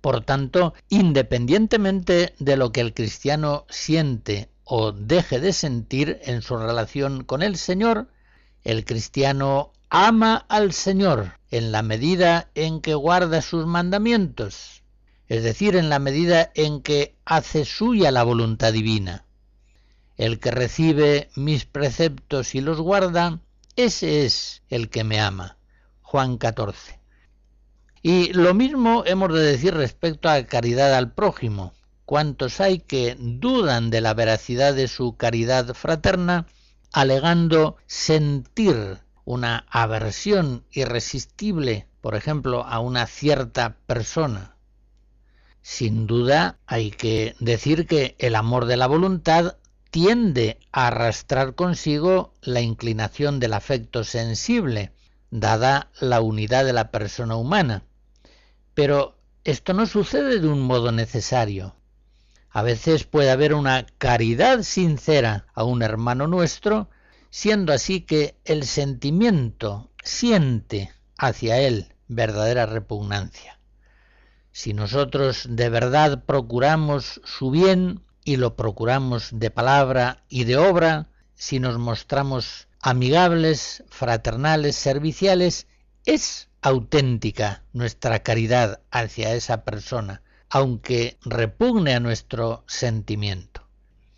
Por 0.00 0.24
tanto, 0.24 0.74
independientemente 0.88 2.34
de 2.38 2.56
lo 2.56 2.72
que 2.72 2.80
el 2.80 2.94
cristiano 2.94 3.66
siente 3.68 4.48
o 4.64 4.92
deje 4.92 5.40
de 5.40 5.52
sentir 5.52 6.20
en 6.24 6.42
su 6.42 6.56
relación 6.56 7.24
con 7.24 7.42
el 7.42 7.56
Señor, 7.56 8.08
el 8.64 8.84
cristiano 8.84 9.72
ama 9.90 10.46
al 10.48 10.72
Señor 10.72 11.34
en 11.50 11.70
la 11.70 11.82
medida 11.82 12.48
en 12.54 12.80
que 12.80 12.94
guarda 12.94 13.42
sus 13.42 13.66
mandamientos, 13.66 14.82
es 15.28 15.42
decir, 15.42 15.76
en 15.76 15.88
la 15.88 15.98
medida 15.98 16.50
en 16.54 16.80
que 16.80 17.14
hace 17.24 17.64
suya 17.64 18.10
la 18.10 18.22
voluntad 18.22 18.72
divina. 18.72 19.24
El 20.16 20.38
que 20.38 20.50
recibe 20.50 21.30
mis 21.36 21.64
preceptos 21.64 22.54
y 22.54 22.60
los 22.60 22.80
guarda, 22.80 23.40
ese 23.76 24.24
es 24.26 24.62
el 24.68 24.90
que 24.90 25.04
me 25.04 25.20
ama. 25.20 25.56
Juan 26.02 26.36
14. 26.36 27.00
Y 28.02 28.32
lo 28.32 28.52
mismo 28.52 29.04
hemos 29.06 29.32
de 29.32 29.40
decir 29.40 29.74
respecto 29.74 30.28
a 30.28 30.42
caridad 30.44 30.94
al 30.94 31.12
prójimo. 31.12 31.72
¿Cuántos 32.04 32.60
hay 32.60 32.80
que 32.80 33.16
dudan 33.18 33.90
de 33.90 34.00
la 34.00 34.12
veracidad 34.12 34.74
de 34.74 34.88
su 34.88 35.16
caridad 35.16 35.72
fraterna, 35.74 36.46
alegando 36.92 37.76
sentir 37.86 38.98
una 39.24 39.66
aversión 39.70 40.64
irresistible, 40.72 41.86
por 42.00 42.14
ejemplo, 42.14 42.64
a 42.64 42.80
una 42.80 43.06
cierta 43.06 43.76
persona. 43.86 44.56
Sin 45.62 46.06
duda 46.06 46.58
hay 46.66 46.90
que 46.90 47.36
decir 47.38 47.86
que 47.86 48.16
el 48.18 48.34
amor 48.34 48.66
de 48.66 48.76
la 48.76 48.88
voluntad 48.88 49.56
tiende 49.92 50.58
a 50.72 50.86
arrastrar 50.86 51.54
consigo 51.54 52.32
la 52.40 52.62
inclinación 52.62 53.40
del 53.40 53.52
afecto 53.52 54.04
sensible, 54.04 54.90
dada 55.30 55.90
la 56.00 56.22
unidad 56.22 56.64
de 56.64 56.72
la 56.72 56.90
persona 56.90 57.36
humana. 57.36 57.84
Pero 58.72 59.18
esto 59.44 59.74
no 59.74 59.84
sucede 59.84 60.40
de 60.40 60.48
un 60.48 60.62
modo 60.62 60.92
necesario. 60.92 61.76
A 62.48 62.62
veces 62.62 63.04
puede 63.04 63.30
haber 63.30 63.52
una 63.52 63.84
caridad 63.98 64.62
sincera 64.62 65.46
a 65.52 65.62
un 65.64 65.82
hermano 65.82 66.26
nuestro 66.26 66.88
siendo 67.28 67.74
así 67.74 68.00
que 68.00 68.38
el 68.46 68.64
sentimiento 68.64 69.90
siente 70.02 70.90
hacia 71.18 71.58
él 71.60 71.94
verdadera 72.08 72.64
repugnancia. 72.64 73.58
Si 74.52 74.72
nosotros 74.72 75.46
de 75.50 75.68
verdad 75.68 76.24
procuramos 76.24 77.20
su 77.24 77.50
bien 77.50 78.02
y 78.24 78.36
lo 78.36 78.56
procuramos 78.56 79.28
de 79.32 79.50
palabra 79.50 80.24
y 80.28 80.44
de 80.44 80.56
obra, 80.56 81.08
si 81.34 81.58
nos 81.60 81.78
mostramos 81.78 82.68
amigables, 82.80 83.84
fraternales, 83.88 84.76
serviciales, 84.76 85.66
es 86.04 86.48
auténtica 86.62 87.62
nuestra 87.72 88.22
caridad 88.22 88.80
hacia 88.90 89.34
esa 89.34 89.64
persona, 89.64 90.22
aunque 90.50 91.18
repugne 91.22 91.94
a 91.94 92.00
nuestro 92.00 92.64
sentimiento. 92.66 93.62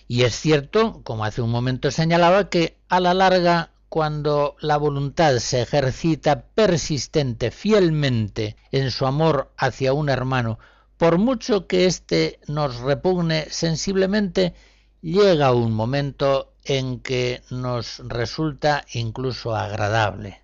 Y 0.07 0.23
es 0.23 0.35
cierto, 0.35 1.03
como 1.03 1.25
hace 1.25 1.41
un 1.41 1.51
momento 1.51 1.91
señalaba, 1.91 2.51
que 2.51 2.77
a 2.89 3.01
la 3.01 3.15
larga, 3.15 3.71
cuando 3.89 4.57
la 4.61 4.77
voluntad 4.77 5.39
se 5.39 5.63
ejercita 5.63 6.47
persistente, 6.55 7.51
fielmente, 7.51 8.57
en 8.71 8.91
su 8.91 9.07
amor 9.07 9.53
hacia 9.57 9.93
un 9.95 10.11
hermano, 10.11 10.59
por 10.97 11.19
mucho 11.19 11.67
que 11.67 11.87
éste 11.87 12.41
nos 12.47 12.79
repugne 12.79 13.47
sensiblemente, 13.51 14.55
llega 15.03 15.53
un 15.53 15.73
momento 15.73 16.55
en 16.65 17.01
que 17.01 17.43
nos 17.51 17.99
resulta 18.07 18.85
incluso 18.93 19.55
agradable. 19.55 20.43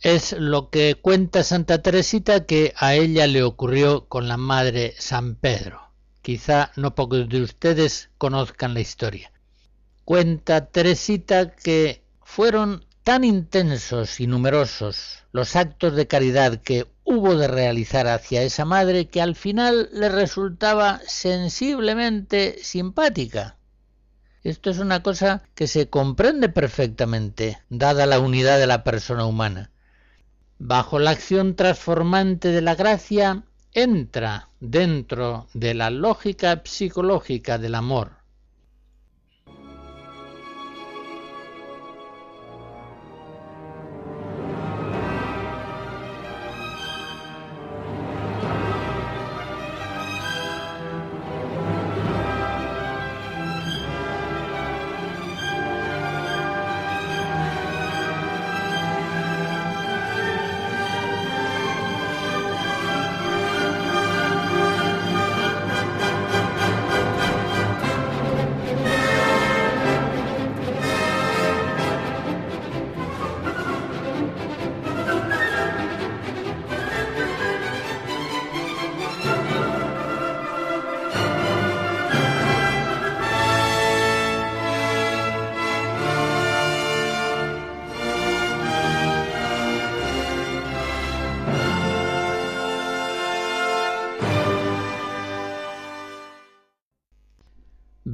Es 0.00 0.32
lo 0.32 0.70
que 0.70 0.94
cuenta 0.94 1.44
Santa 1.44 1.82
Teresita 1.82 2.46
que 2.46 2.72
a 2.76 2.94
ella 2.94 3.26
le 3.26 3.42
ocurrió 3.42 4.06
con 4.08 4.28
la 4.28 4.38
Madre 4.38 4.94
San 4.98 5.34
Pedro. 5.34 5.90
Quizá 6.22 6.72
no 6.76 6.94
pocos 6.94 7.28
de 7.28 7.42
ustedes 7.42 8.08
conozcan 8.16 8.72
la 8.72 8.80
historia. 8.80 9.30
Cuenta 10.04 10.66
Teresita 10.66 11.54
que 11.54 12.02
fueron 12.22 12.86
tan 13.10 13.24
intensos 13.24 14.20
y 14.20 14.28
numerosos 14.28 15.24
los 15.32 15.56
actos 15.56 15.96
de 15.96 16.06
caridad 16.06 16.60
que 16.62 16.86
hubo 17.02 17.34
de 17.34 17.48
realizar 17.48 18.06
hacia 18.06 18.42
esa 18.42 18.64
madre 18.64 19.08
que 19.08 19.20
al 19.20 19.34
final 19.34 19.88
le 19.92 20.08
resultaba 20.08 21.00
sensiblemente 21.08 22.62
simpática. 22.62 23.56
Esto 24.44 24.70
es 24.70 24.78
una 24.78 25.02
cosa 25.02 25.42
que 25.56 25.66
se 25.66 25.88
comprende 25.88 26.50
perfectamente, 26.50 27.58
dada 27.68 28.06
la 28.06 28.20
unidad 28.20 28.60
de 28.60 28.68
la 28.68 28.84
persona 28.84 29.26
humana. 29.26 29.72
Bajo 30.60 31.00
la 31.00 31.10
acción 31.10 31.56
transformante 31.56 32.52
de 32.52 32.60
la 32.60 32.76
gracia, 32.76 33.42
entra 33.72 34.50
dentro 34.60 35.48
de 35.52 35.74
la 35.74 35.90
lógica 35.90 36.62
psicológica 36.64 37.58
del 37.58 37.74
amor 37.74 38.19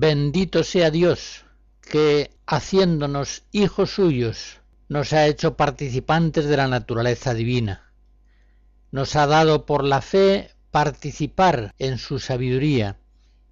Bendito 0.08 0.62
sea 0.62 0.92
Dios, 0.92 1.44
que, 1.80 2.30
haciéndonos 2.46 3.42
hijos 3.50 3.90
suyos, 3.90 4.60
nos 4.88 5.12
ha 5.12 5.26
hecho 5.26 5.56
participantes 5.56 6.44
de 6.44 6.56
la 6.56 6.68
naturaleza 6.68 7.34
divina. 7.34 7.90
Nos 8.92 9.16
ha 9.16 9.26
dado 9.26 9.66
por 9.66 9.82
la 9.82 10.00
fe 10.02 10.52
participar 10.70 11.74
en 11.80 11.98
su 11.98 12.20
sabiduría 12.20 12.98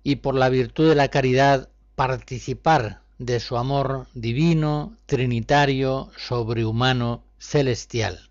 y 0.05 0.15
por 0.23 0.37
la 0.37 0.49
virtud 0.49 0.91
de 0.91 0.95
la 0.95 1.09
caridad 1.09 1.71
participar 1.97 3.01
de 3.19 3.41
su 3.41 3.57
amor 3.57 4.07
divino, 4.15 4.97
trinitario, 5.07 6.13
sobrehumano, 6.17 7.25
celestial. 7.37 8.31